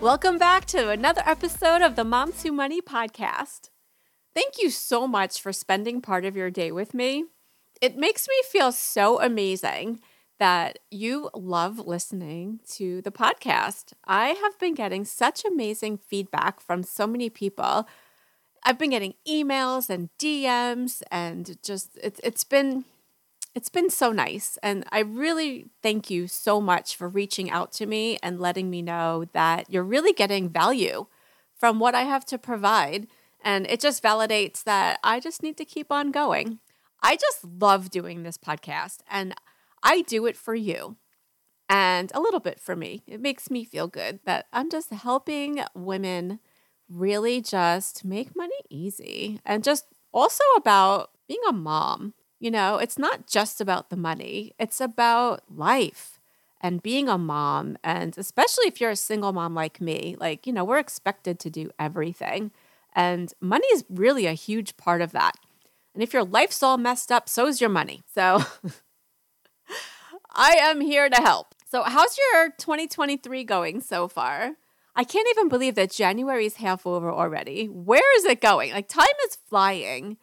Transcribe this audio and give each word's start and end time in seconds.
Welcome 0.00 0.38
back 0.38 0.66
to 0.66 0.90
another 0.90 1.22
episode 1.24 1.80
of 1.80 1.96
the 1.96 2.04
Moms 2.04 2.42
Who 2.42 2.52
Money 2.52 2.80
podcast. 2.82 3.70
Thank 4.34 4.54
you 4.58 4.68
so 4.68 5.06
much 5.06 5.40
for 5.40 5.52
spending 5.52 6.00
part 6.02 6.24
of 6.24 6.36
your 6.36 6.50
day 6.50 6.72
with 6.72 6.92
me. 6.92 7.24
It 7.80 7.96
makes 7.96 8.28
me 8.28 8.34
feel 8.50 8.70
so 8.72 9.20
amazing 9.20 10.00
that 10.38 10.78
you 10.90 11.30
love 11.34 11.78
listening 11.78 12.60
to 12.72 13.00
the 13.02 13.12
podcast. 13.12 13.92
I 14.04 14.28
have 14.30 14.58
been 14.58 14.74
getting 14.74 15.04
such 15.04 15.44
amazing 15.44 15.98
feedback 15.98 16.60
from 16.60 16.82
so 16.82 17.06
many 17.06 17.30
people. 17.30 17.88
I've 18.64 18.78
been 18.78 18.90
getting 18.90 19.14
emails 19.26 19.88
and 19.88 20.10
DMs 20.18 21.02
and 21.10 21.56
just 21.62 21.90
it's 22.02 22.20
it's 22.24 22.44
been 22.44 22.84
it's 23.54 23.68
been 23.68 23.88
so 23.88 24.10
nice. 24.10 24.58
And 24.62 24.84
I 24.90 25.00
really 25.00 25.66
thank 25.82 26.10
you 26.10 26.26
so 26.26 26.60
much 26.60 26.96
for 26.96 27.08
reaching 27.08 27.50
out 27.50 27.72
to 27.72 27.86
me 27.86 28.18
and 28.22 28.40
letting 28.40 28.68
me 28.68 28.82
know 28.82 29.26
that 29.32 29.70
you're 29.70 29.84
really 29.84 30.12
getting 30.12 30.48
value 30.48 31.06
from 31.56 31.78
what 31.78 31.94
I 31.94 32.02
have 32.02 32.24
to 32.26 32.38
provide. 32.38 33.06
And 33.42 33.66
it 33.68 33.80
just 33.80 34.02
validates 34.02 34.64
that 34.64 34.98
I 35.04 35.20
just 35.20 35.42
need 35.42 35.56
to 35.58 35.64
keep 35.64 35.92
on 35.92 36.10
going. 36.10 36.58
I 37.02 37.16
just 37.16 37.44
love 37.44 37.90
doing 37.90 38.22
this 38.22 38.38
podcast 38.38 38.98
and 39.08 39.34
I 39.82 40.02
do 40.02 40.26
it 40.26 40.36
for 40.36 40.54
you 40.54 40.96
and 41.68 42.10
a 42.14 42.20
little 42.20 42.40
bit 42.40 42.58
for 42.58 42.74
me. 42.74 43.02
It 43.06 43.20
makes 43.20 43.50
me 43.50 43.64
feel 43.64 43.86
good 43.86 44.20
that 44.24 44.46
I'm 44.52 44.70
just 44.70 44.90
helping 44.90 45.62
women 45.74 46.40
really 46.88 47.40
just 47.40 48.04
make 48.04 48.34
money 48.34 48.56
easy 48.70 49.40
and 49.44 49.62
just 49.62 49.84
also 50.12 50.44
about 50.56 51.10
being 51.28 51.40
a 51.48 51.52
mom 51.52 52.14
you 52.44 52.50
know, 52.50 52.76
it's 52.76 52.98
not 52.98 53.26
just 53.26 53.62
about 53.62 53.88
the 53.88 53.96
money, 53.96 54.52
it's 54.58 54.78
about 54.78 55.40
life 55.48 56.20
and 56.60 56.82
being 56.82 57.08
a 57.08 57.16
mom. 57.16 57.78
And 57.82 58.16
especially 58.18 58.66
if 58.66 58.82
you're 58.82 58.90
a 58.90 58.96
single 58.96 59.32
mom 59.32 59.54
like 59.54 59.80
me, 59.80 60.14
like, 60.20 60.46
you 60.46 60.52
know, 60.52 60.62
we're 60.62 60.78
expected 60.78 61.38
to 61.38 61.48
do 61.48 61.70
everything. 61.78 62.50
And 62.94 63.32
money 63.40 63.66
is 63.68 63.86
really 63.88 64.26
a 64.26 64.34
huge 64.34 64.76
part 64.76 65.00
of 65.00 65.12
that. 65.12 65.36
And 65.94 66.02
if 66.02 66.12
your 66.12 66.22
life's 66.22 66.62
all 66.62 66.76
messed 66.76 67.10
up, 67.10 67.30
so 67.30 67.46
is 67.46 67.62
your 67.62 67.70
money. 67.70 68.02
So 68.14 68.42
I 70.30 70.56
am 70.60 70.82
here 70.82 71.08
to 71.08 71.16
help. 71.16 71.54
So, 71.70 71.82
how's 71.82 72.18
your 72.18 72.50
2023 72.58 73.42
going 73.44 73.80
so 73.80 74.06
far? 74.06 74.52
I 74.94 75.02
can't 75.02 75.28
even 75.30 75.48
believe 75.48 75.76
that 75.76 75.90
January 75.90 76.44
is 76.44 76.56
half 76.56 76.86
over 76.86 77.10
already. 77.10 77.66
Where 77.66 78.18
is 78.18 78.26
it 78.26 78.42
going? 78.42 78.72
Like, 78.72 78.88
time 78.88 79.06
is 79.26 79.36
flying. 79.48 80.18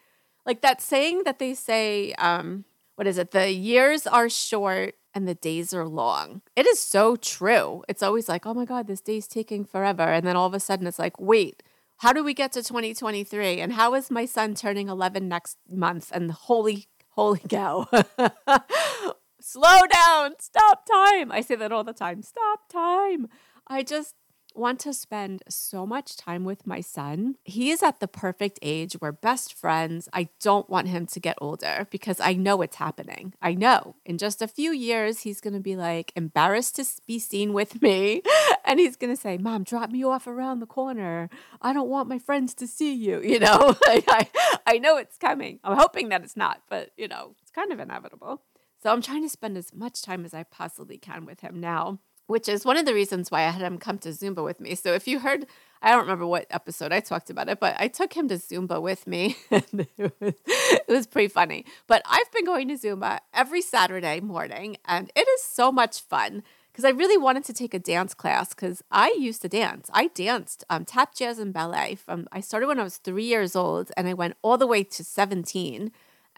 Like 0.45 0.61
that 0.61 0.81
saying 0.81 1.23
that 1.25 1.39
they 1.39 1.53
say, 1.53 2.13
um, 2.13 2.65
what 2.95 3.07
is 3.07 3.17
it? 3.17 3.31
The 3.31 3.51
years 3.51 4.07
are 4.07 4.29
short 4.29 4.95
and 5.13 5.27
the 5.27 5.35
days 5.35 5.73
are 5.73 5.87
long. 5.87 6.41
It 6.55 6.65
is 6.65 6.79
so 6.79 7.15
true. 7.15 7.83
It's 7.87 8.03
always 8.03 8.29
like, 8.29 8.45
oh 8.45 8.53
my 8.53 8.65
God, 8.65 8.87
this 8.87 9.01
day's 9.01 9.27
taking 9.27 9.65
forever. 9.65 10.03
And 10.03 10.25
then 10.25 10.35
all 10.35 10.47
of 10.47 10.53
a 10.53 10.59
sudden 10.59 10.87
it's 10.87 10.99
like, 10.99 11.19
wait, 11.19 11.63
how 11.97 12.13
do 12.13 12.23
we 12.23 12.33
get 12.33 12.51
to 12.53 12.63
2023? 12.63 13.59
And 13.59 13.73
how 13.73 13.93
is 13.93 14.09
my 14.09 14.25
son 14.25 14.55
turning 14.55 14.87
11 14.87 15.27
next 15.27 15.57
month? 15.69 16.11
And 16.11 16.31
holy, 16.31 16.87
holy 17.09 17.41
cow. 17.47 17.87
Slow 19.41 19.79
down, 19.91 20.33
stop 20.39 20.85
time. 20.85 21.31
I 21.31 21.41
say 21.41 21.55
that 21.55 21.71
all 21.71 21.83
the 21.83 21.93
time. 21.93 22.21
Stop 22.21 22.69
time. 22.71 23.27
I 23.67 23.83
just, 23.83 24.15
want 24.55 24.79
to 24.81 24.93
spend 24.93 25.43
so 25.49 25.85
much 25.85 26.17
time 26.17 26.43
with 26.43 26.67
my 26.67 26.81
son. 26.81 27.35
He 27.43 27.71
is 27.71 27.83
at 27.83 27.99
the 27.99 28.07
perfect 28.07 28.59
age. 28.61 28.95
We're 28.99 29.11
best 29.11 29.53
friends. 29.53 30.09
I 30.13 30.29
don't 30.39 30.69
want 30.69 30.87
him 30.87 31.05
to 31.07 31.19
get 31.19 31.37
older 31.41 31.87
because 31.89 32.19
I 32.19 32.33
know 32.33 32.61
it's 32.61 32.75
happening. 32.77 33.33
I 33.41 33.53
know 33.53 33.95
in 34.05 34.17
just 34.17 34.41
a 34.41 34.47
few 34.47 34.71
years, 34.71 35.21
he's 35.21 35.41
going 35.41 35.53
to 35.53 35.59
be 35.59 35.75
like 35.75 36.11
embarrassed 36.15 36.75
to 36.77 36.85
be 37.07 37.19
seen 37.19 37.53
with 37.53 37.81
me. 37.81 38.21
And 38.63 38.79
he's 38.79 38.95
going 38.95 39.13
to 39.13 39.19
say, 39.19 39.37
Mom, 39.37 39.63
drop 39.63 39.89
me 39.89 40.03
off 40.03 40.27
around 40.27 40.59
the 40.59 40.67
corner. 40.67 41.29
I 41.61 41.73
don't 41.73 41.89
want 41.89 42.07
my 42.07 42.19
friends 42.19 42.53
to 42.53 42.67
see 42.67 42.93
you. 42.93 43.19
You 43.31 43.39
know, 43.39 43.75
I, 43.87 44.27
I 44.67 44.77
know 44.77 44.97
it's 44.97 45.17
coming. 45.17 45.59
I'm 45.63 45.77
hoping 45.77 46.09
that 46.09 46.21
it's 46.21 46.35
not, 46.35 46.61
but 46.69 46.91
you 46.97 47.07
know, 47.07 47.35
it's 47.41 47.51
kind 47.51 47.71
of 47.71 47.79
inevitable. 47.79 48.43
So 48.83 48.91
I'm 48.91 49.01
trying 49.01 49.23
to 49.23 49.29
spend 49.29 49.57
as 49.57 49.73
much 49.73 50.01
time 50.01 50.25
as 50.25 50.33
I 50.33 50.43
possibly 50.43 50.97
can 50.97 51.25
with 51.25 51.39
him 51.39 51.59
now 51.59 51.99
which 52.31 52.47
is 52.47 52.63
one 52.63 52.77
of 52.77 52.85
the 52.85 52.93
reasons 52.93 53.29
why 53.29 53.41
I 53.41 53.49
had 53.49 53.61
him 53.61 53.77
come 53.77 53.97
to 53.99 54.09
Zumba 54.09 54.41
with 54.41 54.61
me. 54.61 54.73
So 54.73 54.93
if 54.93 55.05
you 55.05 55.19
heard, 55.19 55.45
I 55.81 55.91
don't 55.91 55.99
remember 55.99 56.25
what 56.25 56.47
episode 56.49 56.93
I 56.93 57.01
talked 57.01 57.29
about 57.29 57.49
it, 57.49 57.59
but 57.59 57.75
I 57.77 57.89
took 57.89 58.13
him 58.13 58.29
to 58.29 58.35
Zumba 58.35 58.81
with 58.81 59.05
me. 59.05 59.35
and 59.51 59.85
it 59.97 60.13
was, 60.21 60.33
it 60.47 60.87
was 60.87 61.07
pretty 61.07 61.27
funny. 61.27 61.65
But 61.87 62.01
I've 62.05 62.31
been 62.31 62.45
going 62.45 62.69
to 62.69 62.75
Zumba 62.75 63.19
every 63.33 63.61
Saturday 63.61 64.21
morning, 64.21 64.77
and 64.85 65.11
it 65.13 65.27
is 65.27 65.43
so 65.43 65.73
much 65.73 65.99
fun 65.99 66.41
because 66.71 66.85
I 66.85 66.91
really 66.91 67.17
wanted 67.17 67.43
to 67.45 67.53
take 67.53 67.73
a 67.73 67.79
dance 67.79 68.13
class 68.13 68.53
because 68.53 68.81
I 68.89 69.13
used 69.19 69.41
to 69.41 69.49
dance. 69.49 69.89
I 69.93 70.07
danced 70.07 70.63
um, 70.69 70.85
tap, 70.85 71.13
jazz, 71.13 71.37
and 71.37 71.53
ballet 71.53 71.95
from 71.95 72.29
I 72.31 72.39
started 72.39 72.67
when 72.67 72.79
I 72.79 72.83
was 72.83 72.95
three 72.95 73.25
years 73.25 73.57
old, 73.57 73.91
and 73.97 74.07
I 74.07 74.13
went 74.13 74.37
all 74.41 74.57
the 74.57 74.67
way 74.67 74.85
to 74.85 75.03
seventeen. 75.03 75.91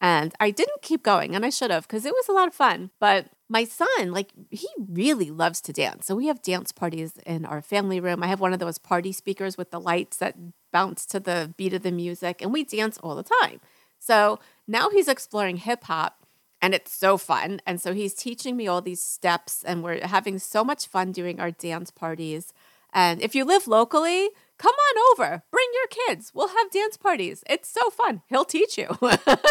And 0.04 0.34
I 0.38 0.52
didn't 0.52 0.82
keep 0.82 1.02
going, 1.02 1.34
and 1.34 1.46
I 1.46 1.50
should 1.50 1.72
have 1.72 1.88
because 1.88 2.06
it 2.06 2.14
was 2.14 2.28
a 2.28 2.34
lot 2.34 2.50
of 2.50 2.54
fun. 2.54 2.90
But 3.00 3.28
my 3.48 3.64
son, 3.64 4.12
like, 4.12 4.32
he 4.52 4.68
really 4.78 5.32
loves 5.32 5.62
to 5.62 5.72
dance. 5.72 6.06
So 6.06 6.14
we 6.14 6.28
have 6.28 6.42
dance 6.42 6.74
parties 6.74 7.14
in 7.26 7.46
our 7.46 7.62
family 7.62 8.02
room. 8.02 8.22
I 8.22 8.28
have 8.28 8.42
one 8.42 8.52
of 8.52 8.60
those 8.60 8.78
party 8.78 9.14
speakers 9.14 9.58
with 9.58 9.72
the 9.72 9.80
lights 9.80 10.18
that 10.18 10.36
bounce 10.74 11.06
to 11.06 11.22
the 11.22 11.54
beat 11.56 11.74
of 11.74 11.84
the 11.84 11.92
music, 11.92 12.42
and 12.42 12.52
we 12.52 12.66
dance 12.66 12.98
all 12.98 13.16
the 13.16 13.24
time. 13.42 13.62
So 13.98 14.40
now 14.68 14.90
he's 14.90 15.08
exploring 15.08 15.56
hip 15.56 15.86
hop 15.86 16.26
and 16.62 16.74
it's 16.74 16.94
so 16.94 17.18
fun. 17.18 17.62
And 17.66 17.80
so 17.80 17.94
he's 17.94 18.14
teaching 18.14 18.58
me 18.58 18.68
all 18.68 18.82
these 18.82 19.02
steps, 19.02 19.64
and 19.64 19.84
we're 19.84 20.06
having 20.06 20.38
so 20.38 20.66
much 20.66 20.88
fun 20.88 21.14
doing 21.14 21.40
our 21.40 21.52
dance 21.52 21.92
parties. 21.92 22.54
And 22.92 23.22
if 23.22 23.36
you 23.36 23.46
live 23.46 23.68
locally, 23.68 24.30
come 24.64 24.74
on 24.74 25.12
over, 25.12 25.44
bring 25.52 25.68
your 25.74 25.88
kids. 26.08 26.32
We'll 26.34 26.48
have 26.48 26.72
dance 26.72 26.96
parties. 26.96 27.44
It's 27.50 27.70
so 27.70 27.90
fun. 27.90 28.22
He'll 28.28 28.46
teach 28.46 28.78
you. 28.78 28.88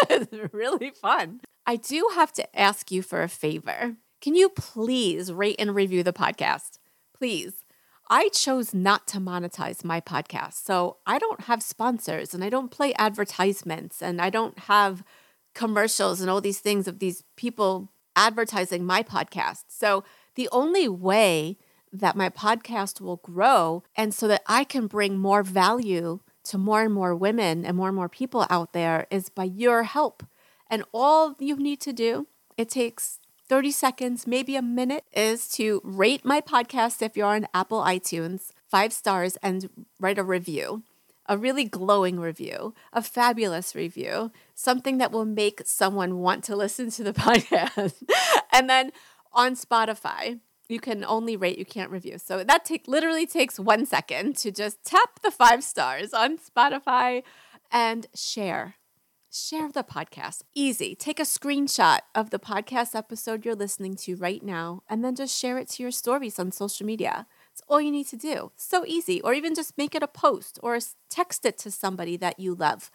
it's 0.09 0.53
really 0.53 0.89
fun. 0.89 1.41
I 1.67 1.75
do 1.75 2.09
have 2.15 2.33
to 2.33 2.59
ask 2.59 2.91
you 2.91 3.03
for 3.03 3.21
a 3.21 3.29
favor. 3.29 3.95
Can 4.21 4.35
you 4.35 4.49
please 4.49 5.31
rate 5.31 5.57
and 5.59 5.75
review 5.75 6.01
the 6.01 6.13
podcast? 6.13 6.79
Please. 7.15 7.53
I 8.09 8.29
chose 8.29 8.73
not 8.73 9.07
to 9.09 9.19
monetize 9.19 9.83
my 9.83 10.01
podcast. 10.01 10.65
So 10.65 10.97
I 11.05 11.19
don't 11.19 11.41
have 11.41 11.61
sponsors 11.61 12.33
and 12.33 12.43
I 12.43 12.49
don't 12.49 12.71
play 12.71 12.93
advertisements 12.95 14.01
and 14.01 14.19
I 14.19 14.29
don't 14.29 14.57
have 14.59 15.03
commercials 15.53 16.21
and 16.21 16.29
all 16.29 16.41
these 16.41 16.59
things 16.59 16.87
of 16.87 16.99
these 16.99 17.23
people 17.37 17.91
advertising 18.15 18.83
my 18.85 19.03
podcast. 19.03 19.65
So 19.67 20.03
the 20.35 20.49
only 20.51 20.87
way 20.87 21.57
that 21.93 22.15
my 22.15 22.29
podcast 22.29 22.99
will 22.99 23.17
grow 23.17 23.83
and 23.95 24.13
so 24.13 24.27
that 24.27 24.41
I 24.47 24.63
can 24.63 24.87
bring 24.87 25.17
more 25.17 25.43
value 25.43 26.19
to 26.45 26.57
more 26.57 26.81
and 26.81 26.93
more 26.93 27.15
women 27.15 27.65
and 27.65 27.77
more 27.77 27.87
and 27.87 27.95
more 27.95 28.09
people 28.09 28.45
out 28.49 28.73
there 28.73 29.07
is 29.09 29.29
by 29.29 29.45
your 29.45 29.83
help. 29.83 30.23
And 30.69 30.83
all 30.91 31.35
you 31.39 31.55
need 31.55 31.79
to 31.81 31.93
do, 31.93 32.27
it 32.57 32.69
takes 32.69 33.19
30 33.47 33.71
seconds, 33.71 34.27
maybe 34.27 34.55
a 34.55 34.61
minute, 34.61 35.03
is 35.13 35.47
to 35.49 35.81
rate 35.83 36.25
my 36.25 36.41
podcast 36.41 37.01
if 37.01 37.15
you're 37.15 37.27
on 37.27 37.47
Apple 37.53 37.81
iTunes, 37.81 38.51
five 38.67 38.91
stars, 38.91 39.37
and 39.43 39.69
write 39.99 40.17
a 40.17 40.23
review. 40.23 40.83
A 41.27 41.37
really 41.37 41.63
glowing 41.63 42.19
review, 42.19 42.73
a 42.91 43.01
fabulous 43.01 43.75
review, 43.75 44.31
something 44.55 44.97
that 44.97 45.11
will 45.13 45.23
make 45.23 45.61
someone 45.63 46.19
want 46.19 46.43
to 46.45 46.55
listen 46.55 46.89
to 46.91 47.03
the 47.03 47.13
podcast. 47.13 48.03
and 48.51 48.69
then 48.69 48.91
on 49.31 49.55
Spotify, 49.55 50.39
you 50.69 50.79
can 50.79 51.03
only 51.03 51.35
rate, 51.35 51.57
you 51.57 51.65
can't 51.65 51.91
review. 51.91 52.17
So 52.17 52.43
that 52.43 52.65
take 52.65 52.87
literally 52.87 53.25
takes 53.25 53.59
one 53.59 53.85
second 53.85 54.37
to 54.37 54.51
just 54.51 54.83
tap 54.83 55.21
the 55.21 55.31
five 55.31 55.63
stars 55.63 56.13
on 56.13 56.37
Spotify 56.37 57.23
and 57.71 58.07
share. 58.15 58.75
Share 59.31 59.71
the 59.71 59.83
podcast. 59.83 60.43
Easy. 60.53 60.93
Take 60.93 61.19
a 61.19 61.23
screenshot 61.23 61.99
of 62.13 62.29
the 62.29 62.37
podcast 62.37 62.93
episode 62.93 63.43
you're 63.43 63.55
listening 63.55 63.95
to 63.95 64.15
right 64.15 64.43
now 64.43 64.83
and 64.87 65.03
then 65.03 65.15
just 65.15 65.35
share 65.37 65.57
it 65.57 65.69
to 65.69 65.81
your 65.81 65.91
stories 65.91 66.37
on 66.37 66.51
social 66.51 66.85
media. 66.85 67.25
It's 67.51 67.63
all 67.67 67.81
you 67.81 67.91
need 67.91 68.07
to 68.07 68.15
do. 68.15 68.51
So 68.55 68.85
easy. 68.85 69.21
Or 69.21 69.33
even 69.33 69.55
just 69.55 69.75
make 69.75 69.95
it 69.95 70.03
a 70.03 70.07
post 70.07 70.59
or 70.61 70.77
text 71.09 71.45
it 71.45 71.57
to 71.59 71.71
somebody 71.71 72.15
that 72.17 72.39
you 72.39 72.53
love 72.53 72.91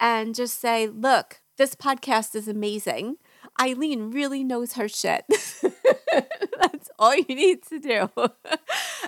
and 0.00 0.34
just 0.34 0.58
say, 0.58 0.88
look, 0.88 1.42
this 1.58 1.74
podcast 1.74 2.34
is 2.34 2.48
amazing. 2.48 3.16
Eileen 3.60 4.10
really 4.10 4.42
knows 4.42 4.72
her 4.72 4.88
shit. 4.88 5.24
That's 6.60 6.90
all 6.98 7.14
you 7.14 7.34
need 7.34 7.62
to 7.64 7.78
do. 7.78 8.10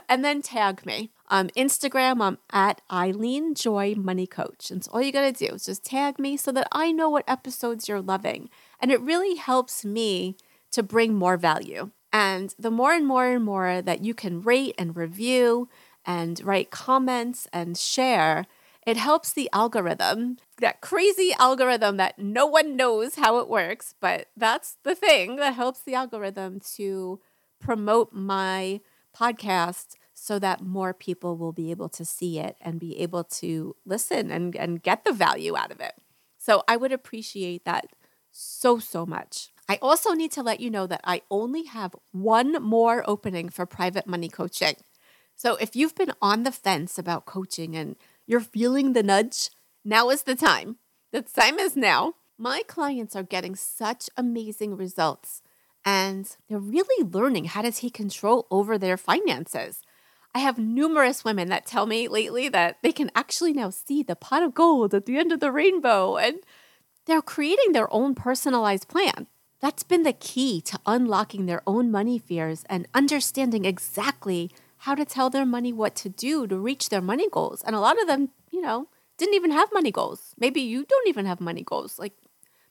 and 0.08 0.24
then 0.24 0.42
tag 0.42 0.84
me. 0.86 1.10
Um, 1.28 1.48
Instagram, 1.56 2.22
I'm 2.22 2.38
at 2.52 2.80
Eileen 2.90 3.54
Joy 3.54 3.94
Money 3.96 4.26
Coach. 4.26 4.70
And 4.70 4.84
so 4.84 4.92
all 4.92 5.02
you 5.02 5.12
got 5.12 5.34
to 5.34 5.46
do 5.46 5.54
is 5.54 5.66
just 5.66 5.84
tag 5.84 6.18
me 6.18 6.36
so 6.36 6.52
that 6.52 6.68
I 6.72 6.92
know 6.92 7.10
what 7.10 7.24
episodes 7.28 7.88
you're 7.88 8.00
loving. 8.00 8.48
And 8.80 8.90
it 8.92 9.00
really 9.00 9.36
helps 9.36 9.84
me 9.84 10.36
to 10.72 10.82
bring 10.82 11.14
more 11.14 11.36
value. 11.36 11.90
And 12.12 12.54
the 12.58 12.70
more 12.70 12.92
and 12.92 13.06
more 13.06 13.26
and 13.26 13.44
more 13.44 13.82
that 13.82 14.04
you 14.04 14.14
can 14.14 14.42
rate 14.42 14.74
and 14.78 14.96
review 14.96 15.68
and 16.04 16.40
write 16.44 16.70
comments 16.70 17.48
and 17.52 17.76
share, 17.76 18.46
it 18.86 18.96
helps 18.96 19.32
the 19.32 19.50
algorithm, 19.52 20.38
that 20.58 20.80
crazy 20.80 21.34
algorithm 21.38 21.96
that 21.96 22.18
no 22.18 22.46
one 22.46 22.76
knows 22.76 23.16
how 23.16 23.38
it 23.38 23.48
works, 23.48 23.94
but 24.00 24.28
that's 24.36 24.76
the 24.84 24.94
thing 24.94 25.36
that 25.36 25.54
helps 25.54 25.80
the 25.80 25.94
algorithm 25.94 26.60
to 26.76 27.20
promote 27.58 28.12
my 28.12 28.80
podcast 29.14 29.96
so 30.14 30.38
that 30.38 30.62
more 30.62 30.94
people 30.94 31.36
will 31.36 31.52
be 31.52 31.70
able 31.72 31.88
to 31.88 32.04
see 32.04 32.38
it 32.38 32.56
and 32.60 32.78
be 32.78 32.98
able 33.00 33.24
to 33.24 33.74
listen 33.84 34.30
and, 34.30 34.54
and 34.54 34.82
get 34.82 35.04
the 35.04 35.12
value 35.12 35.56
out 35.56 35.72
of 35.72 35.80
it. 35.80 35.94
So 36.38 36.62
I 36.68 36.76
would 36.76 36.92
appreciate 36.92 37.64
that 37.64 37.88
so, 38.30 38.78
so 38.78 39.04
much. 39.04 39.50
I 39.68 39.78
also 39.82 40.12
need 40.12 40.30
to 40.32 40.42
let 40.42 40.60
you 40.60 40.70
know 40.70 40.86
that 40.86 41.00
I 41.02 41.22
only 41.28 41.64
have 41.64 41.96
one 42.12 42.62
more 42.62 43.02
opening 43.08 43.48
for 43.48 43.66
private 43.66 44.06
money 44.06 44.28
coaching. 44.28 44.76
So 45.34 45.56
if 45.56 45.74
you've 45.74 45.94
been 45.94 46.12
on 46.22 46.44
the 46.44 46.52
fence 46.52 46.98
about 46.98 47.26
coaching 47.26 47.74
and 47.74 47.96
you're 48.26 48.40
feeling 48.40 48.92
the 48.92 49.02
nudge, 49.02 49.50
now 49.84 50.10
is 50.10 50.24
the 50.24 50.34
time. 50.34 50.76
The 51.12 51.22
time 51.22 51.58
is 51.58 51.76
now. 51.76 52.14
My 52.36 52.62
clients 52.66 53.16
are 53.16 53.22
getting 53.22 53.54
such 53.54 54.10
amazing 54.16 54.76
results 54.76 55.42
and 55.84 56.36
they're 56.48 56.58
really 56.58 57.08
learning 57.08 57.46
how 57.46 57.62
to 57.62 57.70
take 57.70 57.94
control 57.94 58.46
over 58.50 58.76
their 58.76 58.96
finances. 58.96 59.80
I 60.34 60.40
have 60.40 60.58
numerous 60.58 61.24
women 61.24 61.48
that 61.48 61.64
tell 61.64 61.86
me 61.86 62.08
lately 62.08 62.48
that 62.50 62.76
they 62.82 62.92
can 62.92 63.10
actually 63.14 63.54
now 63.54 63.70
see 63.70 64.02
the 64.02 64.16
pot 64.16 64.42
of 64.42 64.52
gold 64.52 64.92
at 64.92 65.06
the 65.06 65.16
end 65.16 65.32
of 65.32 65.40
the 65.40 65.52
rainbow 65.52 66.16
and 66.16 66.40
they're 67.06 67.22
creating 67.22 67.72
their 67.72 67.90
own 67.94 68.14
personalized 68.14 68.88
plan. 68.88 69.28
That's 69.60 69.84
been 69.84 70.02
the 70.02 70.12
key 70.12 70.60
to 70.62 70.78
unlocking 70.84 71.46
their 71.46 71.62
own 71.66 71.90
money 71.90 72.18
fears 72.18 72.64
and 72.68 72.86
understanding 72.92 73.64
exactly 73.64 74.50
how 74.86 74.94
to 74.94 75.04
tell 75.04 75.28
their 75.28 75.44
money 75.44 75.72
what 75.72 75.96
to 75.96 76.08
do 76.08 76.46
to 76.46 76.56
reach 76.56 76.90
their 76.90 77.02
money 77.02 77.28
goals. 77.28 77.60
And 77.66 77.74
a 77.74 77.80
lot 77.80 78.00
of 78.00 78.06
them, 78.06 78.30
you 78.52 78.60
know, 78.60 78.86
didn't 79.18 79.34
even 79.34 79.50
have 79.50 79.68
money 79.72 79.90
goals. 79.90 80.32
Maybe 80.38 80.60
you 80.60 80.84
don't 80.84 81.08
even 81.08 81.26
have 81.26 81.40
money 81.40 81.64
goals. 81.64 81.98
Like 81.98 82.12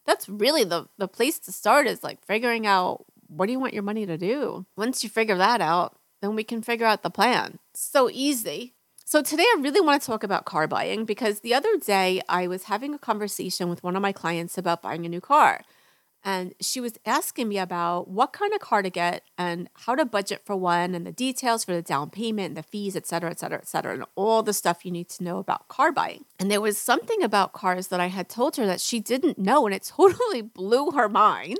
that's 0.06 0.30
really 0.30 0.64
the 0.64 0.88
the 0.98 1.10
place 1.10 1.40
to 1.40 1.52
start 1.52 1.88
is 1.88 2.04
like 2.04 2.24
figuring 2.24 2.66
out 2.66 3.06
what 3.28 3.48
do 3.48 3.52
you 3.52 3.60
want 3.60 3.74
your 3.74 3.84
money 3.84 4.06
to 4.06 4.18
do. 4.18 4.66
Once 4.78 5.04
you 5.04 5.10
figure 5.10 5.36
that 5.36 5.60
out, 5.60 5.98
then 6.22 6.36
we 6.36 6.46
can 6.46 6.62
figure 6.62 6.86
out 6.86 7.04
the 7.04 7.10
plan. 7.10 7.60
So 7.74 8.10
easy. 8.10 8.76
So 9.04 9.22
today 9.22 9.44
I 9.44 9.60
really 9.60 9.82
want 9.82 10.02
to 10.02 10.08
talk 10.08 10.24
about 10.24 10.46
car 10.46 10.68
buying 10.68 11.04
because 11.04 11.42
the 11.42 11.54
other 11.54 11.78
day 11.78 12.22
I 12.30 12.48
was 12.48 12.64
having 12.64 12.94
a 12.94 12.98
conversation 13.10 13.68
with 13.70 13.84
one 13.84 13.98
of 13.98 14.02
my 14.02 14.14
clients 14.14 14.58
about 14.58 14.82
buying 14.82 15.06
a 15.06 15.10
new 15.10 15.22
car. 15.22 15.64
And 16.28 16.56
she 16.60 16.82
was 16.82 16.98
asking 17.06 17.48
me 17.48 17.60
about 17.60 18.08
what 18.08 18.34
kind 18.34 18.52
of 18.52 18.60
car 18.60 18.82
to 18.82 18.90
get 18.90 19.24
and 19.38 19.70
how 19.76 19.94
to 19.94 20.06
budget 20.06 20.42
for 20.44 20.56
one 20.56 20.96
and 20.96 21.06
the 21.06 21.12
details 21.12 21.64
for 21.64 21.74
the 21.76 21.84
down 21.84 22.10
payment 22.10 22.48
and 22.48 22.58
the 22.58 22.64
fees, 22.64 22.96
et 22.96 23.06
cetera, 23.06 23.30
et 23.30 23.40
cetera, 23.40 23.60
et 23.60 23.68
cetera, 23.68 23.94
and 23.94 24.06
all 24.16 24.42
the 24.42 24.52
stuff 24.52 24.84
you 24.84 24.92
need 24.92 25.08
to 25.10 25.24
know 25.24 25.38
about 25.38 25.68
car 25.68 25.92
buying. 25.92 26.26
And 26.40 26.50
there 26.50 26.62
was 26.62 26.80
something 26.80 27.22
about 27.22 27.54
cars 27.54 27.88
that 27.90 28.00
I 28.00 28.08
had 28.08 28.28
told 28.28 28.56
her 28.56 28.66
that 28.66 28.82
she 28.82 29.00
didn't 29.00 29.38
know, 29.38 29.68
and 29.68 29.76
it 29.76 29.84
totally 29.96 30.42
blew 30.42 30.92
her 30.92 31.08
mind. 31.08 31.60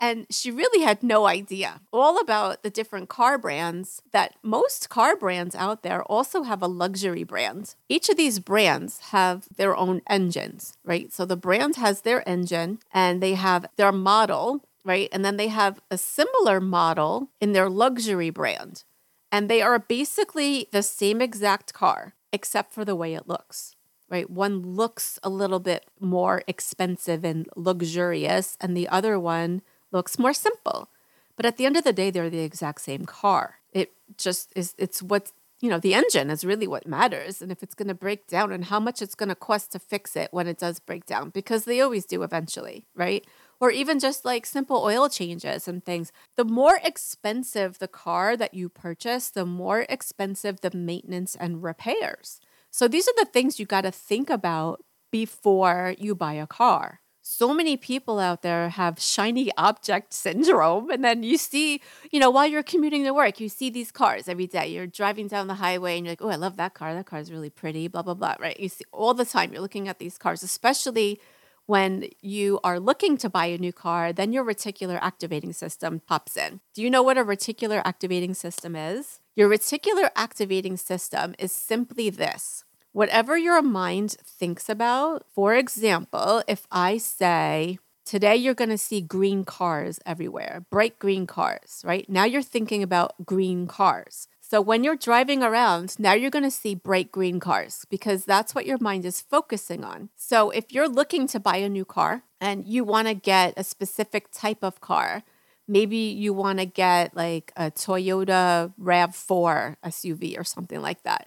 And 0.00 0.26
she 0.30 0.50
really 0.50 0.84
had 0.84 1.02
no 1.02 1.26
idea 1.26 1.80
all 1.92 2.18
about 2.18 2.62
the 2.62 2.70
different 2.70 3.08
car 3.08 3.38
brands 3.38 4.02
that 4.12 4.34
most 4.42 4.88
car 4.88 5.16
brands 5.16 5.54
out 5.54 5.82
there 5.82 6.02
also 6.04 6.42
have 6.42 6.62
a 6.62 6.66
luxury 6.66 7.24
brand. 7.24 7.74
Each 7.88 8.08
of 8.08 8.16
these 8.16 8.38
brands 8.38 9.00
have 9.10 9.48
their 9.56 9.76
own 9.76 10.02
engines, 10.08 10.76
right? 10.84 11.12
So 11.12 11.24
the 11.24 11.36
brand 11.36 11.76
has 11.76 12.02
their 12.02 12.28
engine 12.28 12.80
and 12.92 13.22
they 13.22 13.34
have 13.34 13.66
their 13.76 13.92
model, 13.92 14.64
right? 14.84 15.08
And 15.12 15.24
then 15.24 15.36
they 15.36 15.48
have 15.48 15.80
a 15.90 15.98
similar 15.98 16.60
model 16.60 17.30
in 17.40 17.52
their 17.52 17.70
luxury 17.70 18.30
brand. 18.30 18.84
And 19.30 19.48
they 19.48 19.62
are 19.62 19.78
basically 19.78 20.68
the 20.70 20.82
same 20.82 21.20
exact 21.20 21.72
car, 21.72 22.14
except 22.32 22.72
for 22.72 22.84
the 22.84 22.96
way 22.96 23.14
it 23.14 23.28
looks 23.28 23.74
right? 24.10 24.28
One 24.30 24.62
looks 24.62 25.18
a 25.22 25.28
little 25.28 25.58
bit 25.58 25.86
more 25.98 26.42
expensive 26.46 27.24
and 27.24 27.48
luxurious, 27.56 28.56
and 28.60 28.76
the 28.76 28.88
other 28.88 29.18
one 29.18 29.62
looks 29.94 30.18
more 30.18 30.34
simple. 30.34 30.90
But 31.36 31.46
at 31.46 31.56
the 31.56 31.64
end 31.64 31.76
of 31.76 31.84
the 31.84 31.92
day, 31.92 32.10
they're 32.10 32.28
the 32.28 32.40
exact 32.40 32.82
same 32.82 33.06
car. 33.06 33.60
It 33.72 33.92
just 34.18 34.52
is, 34.54 34.74
it's 34.76 35.02
what, 35.02 35.32
you 35.60 35.70
know, 35.70 35.78
the 35.78 35.94
engine 35.94 36.30
is 36.30 36.44
really 36.44 36.66
what 36.66 36.86
matters. 36.86 37.40
And 37.40 37.50
if 37.50 37.62
it's 37.62 37.74
going 37.74 37.88
to 37.88 37.94
break 37.94 38.26
down 38.26 38.52
and 38.52 38.66
how 38.66 38.78
much 38.78 39.00
it's 39.00 39.14
going 39.14 39.30
to 39.30 39.34
cost 39.34 39.72
to 39.72 39.78
fix 39.78 40.14
it 40.16 40.28
when 40.32 40.46
it 40.46 40.58
does 40.58 40.78
break 40.78 41.06
down, 41.06 41.30
because 41.30 41.64
they 41.64 41.80
always 41.80 42.04
do 42.04 42.22
eventually, 42.22 42.86
right? 42.94 43.26
Or 43.60 43.70
even 43.70 43.98
just 43.98 44.24
like 44.24 44.46
simple 44.46 44.82
oil 44.82 45.08
changes 45.08 45.66
and 45.66 45.84
things. 45.84 46.12
The 46.36 46.44
more 46.44 46.78
expensive 46.84 47.78
the 47.78 47.88
car 47.88 48.36
that 48.36 48.54
you 48.54 48.68
purchase, 48.68 49.30
the 49.30 49.46
more 49.46 49.86
expensive 49.88 50.60
the 50.60 50.76
maintenance 50.76 51.34
and 51.34 51.62
repairs. 51.62 52.40
So 52.70 52.88
these 52.88 53.08
are 53.08 53.14
the 53.16 53.30
things 53.30 53.58
you 53.58 53.66
got 53.66 53.82
to 53.82 53.92
think 53.92 54.28
about 54.28 54.84
before 55.10 55.94
you 55.96 56.14
buy 56.14 56.34
a 56.34 56.46
car 56.46 57.00
so 57.26 57.54
many 57.54 57.78
people 57.78 58.18
out 58.18 58.42
there 58.42 58.68
have 58.68 59.00
shiny 59.00 59.50
object 59.56 60.12
syndrome. 60.12 60.90
And 60.90 61.02
then 61.02 61.22
you 61.22 61.38
see, 61.38 61.80
you 62.10 62.20
know, 62.20 62.28
while 62.28 62.46
you're 62.46 62.62
commuting 62.62 63.02
to 63.04 63.14
work, 63.14 63.40
you 63.40 63.48
see 63.48 63.70
these 63.70 63.90
cars 63.90 64.28
every 64.28 64.46
day. 64.46 64.68
You're 64.68 64.86
driving 64.86 65.26
down 65.26 65.46
the 65.46 65.54
highway 65.54 65.96
and 65.96 66.04
you're 66.04 66.12
like, 66.12 66.22
oh, 66.22 66.28
I 66.28 66.36
love 66.36 66.58
that 66.58 66.74
car. 66.74 66.92
That 66.92 67.06
car 67.06 67.18
is 67.18 67.32
really 67.32 67.48
pretty, 67.48 67.88
blah, 67.88 68.02
blah, 68.02 68.12
blah, 68.12 68.34
right? 68.38 68.60
You 68.60 68.68
see 68.68 68.84
all 68.92 69.14
the 69.14 69.24
time, 69.24 69.52
you're 69.52 69.62
looking 69.62 69.88
at 69.88 69.98
these 69.98 70.18
cars, 70.18 70.42
especially 70.42 71.18
when 71.64 72.10
you 72.20 72.60
are 72.62 72.78
looking 72.78 73.16
to 73.16 73.30
buy 73.30 73.46
a 73.46 73.56
new 73.56 73.72
car, 73.72 74.12
then 74.12 74.34
your 74.34 74.44
reticular 74.44 74.98
activating 75.00 75.54
system 75.54 76.02
pops 76.06 76.36
in. 76.36 76.60
Do 76.74 76.82
you 76.82 76.90
know 76.90 77.02
what 77.02 77.16
a 77.16 77.24
reticular 77.24 77.80
activating 77.86 78.34
system 78.34 78.76
is? 78.76 79.20
Your 79.34 79.48
reticular 79.48 80.10
activating 80.14 80.76
system 80.76 81.34
is 81.38 81.52
simply 81.52 82.10
this 82.10 82.64
whatever 82.94 83.36
your 83.36 83.60
mind 83.60 84.12
thinks 84.24 84.70
about. 84.70 85.26
For 85.34 85.54
example, 85.54 86.42
if 86.48 86.66
I 86.70 86.96
say, 86.96 87.78
Today 88.04 88.36
you're 88.36 88.52
going 88.52 88.68
to 88.68 88.76
see 88.76 89.00
green 89.00 89.44
cars 89.44 89.98
everywhere, 90.04 90.66
bright 90.68 90.98
green 90.98 91.26
cars, 91.26 91.80
right? 91.86 92.06
Now 92.06 92.24
you're 92.24 92.42
thinking 92.42 92.82
about 92.82 93.14
green 93.24 93.66
cars. 93.66 94.28
So 94.42 94.60
when 94.60 94.84
you're 94.84 94.94
driving 94.94 95.42
around, 95.42 95.98
now 95.98 96.12
you're 96.12 96.30
going 96.30 96.44
to 96.44 96.50
see 96.50 96.74
bright 96.74 97.10
green 97.10 97.40
cars 97.40 97.86
because 97.88 98.26
that's 98.26 98.54
what 98.54 98.66
your 98.66 98.76
mind 98.78 99.06
is 99.06 99.22
focusing 99.22 99.84
on. 99.84 100.10
So 100.16 100.50
if 100.50 100.70
you're 100.70 100.88
looking 100.88 101.26
to 101.28 101.40
buy 101.40 101.56
a 101.56 101.68
new 101.70 101.86
car 101.86 102.24
and 102.42 102.66
you 102.66 102.84
want 102.84 103.08
to 103.08 103.14
get 103.14 103.54
a 103.56 103.64
specific 103.64 104.30
type 104.30 104.62
of 104.62 104.82
car, 104.82 105.22
maybe 105.66 105.96
you 105.96 106.34
want 106.34 106.58
to 106.58 106.66
get 106.66 107.16
like 107.16 107.52
a 107.56 107.70
Toyota 107.70 108.74
RAV4 108.78 109.76
SUV 109.82 110.38
or 110.38 110.44
something 110.44 110.82
like 110.82 111.02
that. 111.04 111.26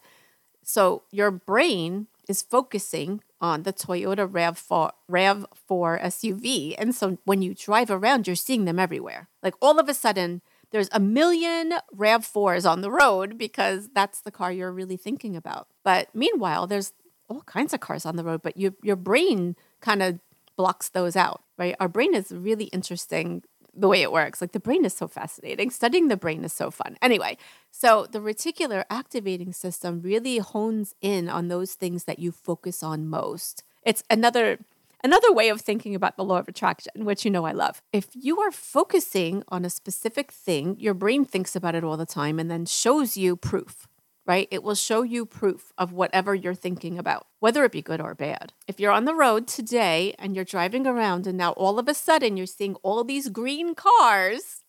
So 0.68 1.04
your 1.12 1.32
brain 1.32 2.08
is 2.28 2.42
focusing 2.42 3.24
on 3.40 3.64
the 3.64 3.72
Toyota 3.72 4.30
RAV4, 4.30 4.92
RAV4 5.10 6.02
SUV. 6.02 6.76
And 6.78 6.94
so 6.94 7.18
when 7.24 7.42
you 7.42 7.54
drive 7.54 7.90
around, 7.90 8.28
you're 8.28 8.36
seeing 8.36 8.66
them 8.66 8.78
everywhere. 8.78 9.30
Like 9.42 9.54
all 9.62 9.80
of 9.80 9.88
a 9.88 9.94
sudden, 9.94 10.42
there's 10.72 10.90
a 10.92 11.00
million 11.00 11.76
RAV4s 11.96 12.70
on 12.70 12.82
the 12.82 12.92
road 12.92 13.38
because 13.38 13.88
that's 13.94 14.20
the 14.20 14.32
car 14.32 14.52
you're 14.52 14.74
really 14.74 14.98
thinking 14.98 15.38
about. 15.38 15.70
But 15.86 16.10
meanwhile, 16.14 16.68
there's 16.68 16.92
all 17.30 17.44
kinds 17.44 17.74
of 17.74 17.80
cars 17.80 18.06
on 18.06 18.18
the 18.18 18.26
road, 18.26 18.42
but 18.42 18.58
you, 18.58 18.76
your 18.84 18.98
brain 18.98 19.56
kind 19.80 20.04
of 20.04 20.20
blocks 20.58 20.90
those 20.90 21.16
out, 21.16 21.44
right? 21.58 21.78
Our 21.80 21.88
brain 21.88 22.14
is 22.14 22.30
really 22.34 22.66
interesting 22.66 23.44
the 23.78 23.88
way 23.88 24.02
it 24.02 24.12
works. 24.12 24.42
Like 24.42 24.52
the 24.52 24.60
brain 24.60 24.86
is 24.86 24.94
so 24.94 25.08
fascinating. 25.08 25.70
Studying 25.70 26.08
the 26.08 26.18
brain 26.18 26.44
is 26.44 26.54
so 26.54 26.72
fun. 26.72 26.98
Anyway, 27.02 27.38
so 27.72 28.08
the 28.12 28.20
reticular 28.20 28.84
activating 28.90 29.54
system 29.54 30.02
really 30.02 30.40
hones 30.40 30.96
in 31.02 31.30
on 31.30 31.48
those 31.48 31.76
things 31.76 32.06
that 32.06 32.20
you 32.20 32.32
focus 32.32 32.84
on 32.84 33.08
most. 33.08 33.64
It's 33.84 34.04
another 34.10 34.60
another 35.04 35.32
way 35.32 35.50
of 35.50 35.62
thinking 35.62 35.96
about 35.96 36.18
the 36.18 36.24
law 36.24 36.40
of 36.40 36.48
attraction, 36.48 37.06
which 37.06 37.24
you 37.24 37.32
know 37.32 37.46
I 37.46 37.52
love. 37.52 37.82
If 37.94 38.08
you 38.14 38.40
are 38.40 38.52
focusing 38.52 39.44
on 39.48 39.64
a 39.64 39.70
specific 39.70 40.32
thing, 40.32 40.76
your 40.80 40.94
brain 40.94 41.24
thinks 41.24 41.56
about 41.56 41.76
it 41.76 41.84
all 41.84 41.98
the 41.98 42.06
time 42.06 42.40
and 42.40 42.50
then 42.50 42.66
shows 42.66 43.16
you 43.16 43.36
proof 43.36 43.88
right? 44.28 44.50
It 44.52 44.62
will 44.62 44.76
show 44.76 45.04
you 45.04 45.26
proof 45.26 45.72
of 45.78 45.94
whatever 45.94 46.36
you're 46.36 46.54
thinking 46.54 47.00
about, 47.00 47.28
whether 47.40 47.64
it 47.64 47.72
be 47.72 47.82
good 47.82 48.02
or 48.02 48.14
bad. 48.14 48.52
If 48.68 48.80
you're 48.80 48.92
on 48.92 49.06
the 49.06 49.16
road 49.16 49.48
today 49.48 50.14
and 50.20 50.36
you're 50.36 50.46
driving 50.46 50.86
around 50.86 51.26
and 51.26 51.38
now 51.38 51.52
all 51.54 51.80
of 51.80 51.88
a 51.88 51.94
sudden 51.94 52.36
you're 52.36 52.46
seeing 52.46 52.76
all 52.84 53.04
these 53.06 53.30
green 53.30 53.74
cars, 53.74 54.64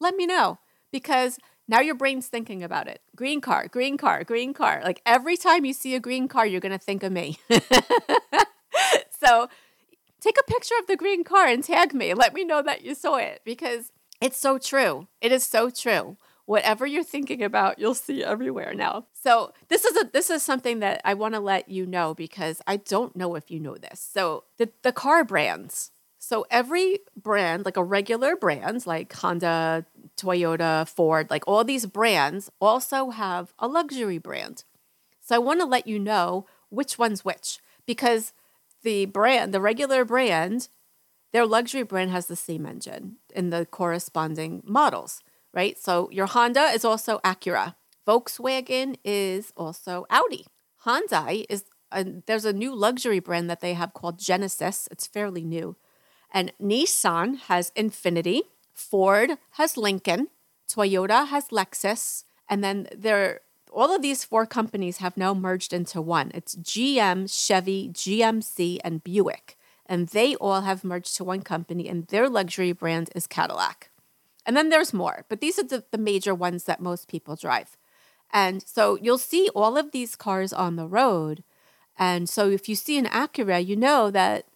let 0.00 0.16
me 0.16 0.26
know 0.26 0.58
because 0.90 1.38
now 1.68 1.80
your 1.80 1.94
brain's 1.94 2.26
thinking 2.26 2.62
about 2.62 2.88
it. 2.88 3.00
Green 3.14 3.40
car, 3.40 3.68
green 3.68 3.96
car, 3.96 4.24
green 4.24 4.52
car. 4.52 4.82
Like 4.82 5.00
every 5.06 5.36
time 5.36 5.64
you 5.64 5.72
see 5.72 5.94
a 5.94 6.00
green 6.00 6.26
car, 6.26 6.44
you're 6.44 6.60
going 6.60 6.72
to 6.72 6.78
think 6.78 7.04
of 7.04 7.12
me. 7.12 7.38
so 9.24 9.48
take 10.20 10.36
a 10.38 10.50
picture 10.50 10.74
of 10.80 10.88
the 10.88 10.96
green 10.96 11.22
car 11.22 11.46
and 11.46 11.62
tag 11.62 11.94
me. 11.94 12.14
Let 12.14 12.34
me 12.34 12.44
know 12.44 12.62
that 12.62 12.82
you 12.82 12.96
saw 12.96 13.16
it 13.16 13.42
because 13.44 13.92
it's 14.20 14.38
so 14.38 14.58
true. 14.58 15.06
It 15.20 15.30
is 15.30 15.44
so 15.44 15.70
true 15.70 16.16
whatever 16.46 16.86
you're 16.86 17.04
thinking 17.04 17.42
about, 17.42 17.78
you'll 17.78 17.94
see 17.94 18.22
everywhere 18.22 18.74
now. 18.74 19.06
So 19.12 19.52
this 19.68 19.84
is 19.84 19.96
a 19.96 20.10
this 20.12 20.30
is 20.30 20.42
something 20.42 20.80
that 20.80 21.00
I 21.04 21.14
want 21.14 21.34
to 21.34 21.40
let 21.40 21.68
you 21.68 21.86
know 21.86 22.14
because 22.14 22.60
I 22.66 22.76
don't 22.76 23.16
know 23.16 23.34
if 23.34 23.50
you 23.50 23.60
know 23.60 23.76
this. 23.76 24.00
So 24.00 24.44
the 24.58 24.70
the 24.82 24.92
car 24.92 25.24
brands. 25.24 25.90
So 26.18 26.46
every 26.50 27.00
brand, 27.14 27.66
like 27.66 27.76
a 27.76 27.84
regular 27.84 28.34
brand, 28.34 28.86
like 28.86 29.12
Honda, 29.12 29.84
Toyota, 30.16 30.88
Ford, 30.88 31.28
like 31.28 31.44
all 31.46 31.64
these 31.64 31.84
brands 31.84 32.50
also 32.62 33.10
have 33.10 33.52
a 33.58 33.68
luxury 33.68 34.16
brand. 34.16 34.64
So 35.20 35.34
I 35.34 35.38
want 35.38 35.60
to 35.60 35.66
let 35.66 35.86
you 35.86 35.98
know 35.98 36.46
which 36.70 36.98
one's 36.98 37.26
which 37.26 37.58
because 37.84 38.32
the 38.82 39.04
brand, 39.04 39.52
the 39.52 39.60
regular 39.60 40.04
brand, 40.06 40.68
their 41.32 41.44
luxury 41.44 41.82
brand 41.82 42.10
has 42.10 42.26
the 42.26 42.36
same 42.36 42.64
engine 42.64 43.16
in 43.34 43.50
the 43.50 43.66
corresponding 43.66 44.62
models 44.64 45.22
right? 45.54 45.78
So 45.78 46.10
your 46.10 46.26
Honda 46.26 46.64
is 46.74 46.84
also 46.84 47.20
Acura. 47.24 47.76
Volkswagen 48.06 48.96
is 49.04 49.52
also 49.56 50.04
Audi. 50.10 50.46
Hyundai 50.84 51.46
is 51.48 51.64
a, 51.90 52.04
there's 52.26 52.44
a 52.44 52.52
new 52.52 52.74
luxury 52.74 53.20
brand 53.20 53.48
that 53.48 53.60
they 53.60 53.74
have 53.74 53.94
called 53.94 54.18
Genesis. 54.18 54.88
It's 54.90 55.06
fairly 55.06 55.44
new. 55.44 55.76
And 56.30 56.52
Nissan 56.60 57.38
has 57.48 57.70
Infiniti. 57.76 58.42
Ford 58.72 59.38
has 59.52 59.76
Lincoln. 59.76 60.28
Toyota 60.68 61.28
has 61.28 61.48
Lexus. 61.48 62.24
And 62.50 62.62
then 62.62 62.88
there 62.94 63.40
all 63.74 63.94
of 63.94 64.02
these 64.02 64.24
four 64.24 64.46
companies 64.46 64.98
have 64.98 65.16
now 65.16 65.34
merged 65.34 65.72
into 65.72 66.00
one. 66.00 66.30
It's 66.32 66.54
GM, 66.54 67.28
Chevy, 67.28 67.88
GMC, 67.88 68.78
and 68.84 69.02
Buick. 69.02 69.58
And 69.86 70.08
they 70.08 70.36
all 70.36 70.62
have 70.62 70.84
merged 70.84 71.16
to 71.16 71.24
one 71.24 71.42
company, 71.42 71.88
and 71.88 72.06
their 72.06 72.28
luxury 72.28 72.72
brand 72.72 73.10
is 73.14 73.26
Cadillac. 73.26 73.90
And 74.46 74.56
then 74.56 74.68
there's 74.68 74.92
more, 74.92 75.24
but 75.28 75.40
these 75.40 75.58
are 75.58 75.64
the, 75.64 75.84
the 75.90 75.98
major 75.98 76.34
ones 76.34 76.64
that 76.64 76.80
most 76.80 77.08
people 77.08 77.36
drive. 77.36 77.76
And 78.32 78.62
so 78.62 78.98
you'll 79.00 79.18
see 79.18 79.48
all 79.54 79.76
of 79.76 79.92
these 79.92 80.16
cars 80.16 80.52
on 80.52 80.76
the 80.76 80.88
road. 80.88 81.44
And 81.96 82.28
so 82.28 82.50
if 82.50 82.68
you 82.68 82.74
see 82.74 82.98
an 82.98 83.06
Acura, 83.06 83.64
you 83.64 83.76
know 83.76 84.10
that 84.10 84.46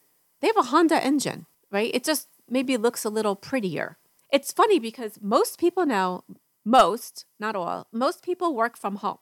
they 0.41 0.49
have 0.49 0.57
a 0.57 0.71
Honda 0.71 1.03
engine, 1.03 1.47
right? 1.71 1.91
It 1.95 2.05
just 2.05 2.29
maybe 2.49 2.77
looks 2.77 3.05
a 3.05 3.11
little 3.11 3.37
prettier. 3.37 3.97
It's 4.31 4.53
funny 4.53 4.79
because 4.79 5.19
most 5.23 5.59
people 5.59 5.87
now, 5.87 6.25
most, 6.65 7.25
not 7.41 7.57
all, 7.57 7.87
most 7.93 8.23
people 8.23 8.55
work 8.55 8.77
from 8.77 8.97
home 8.97 9.19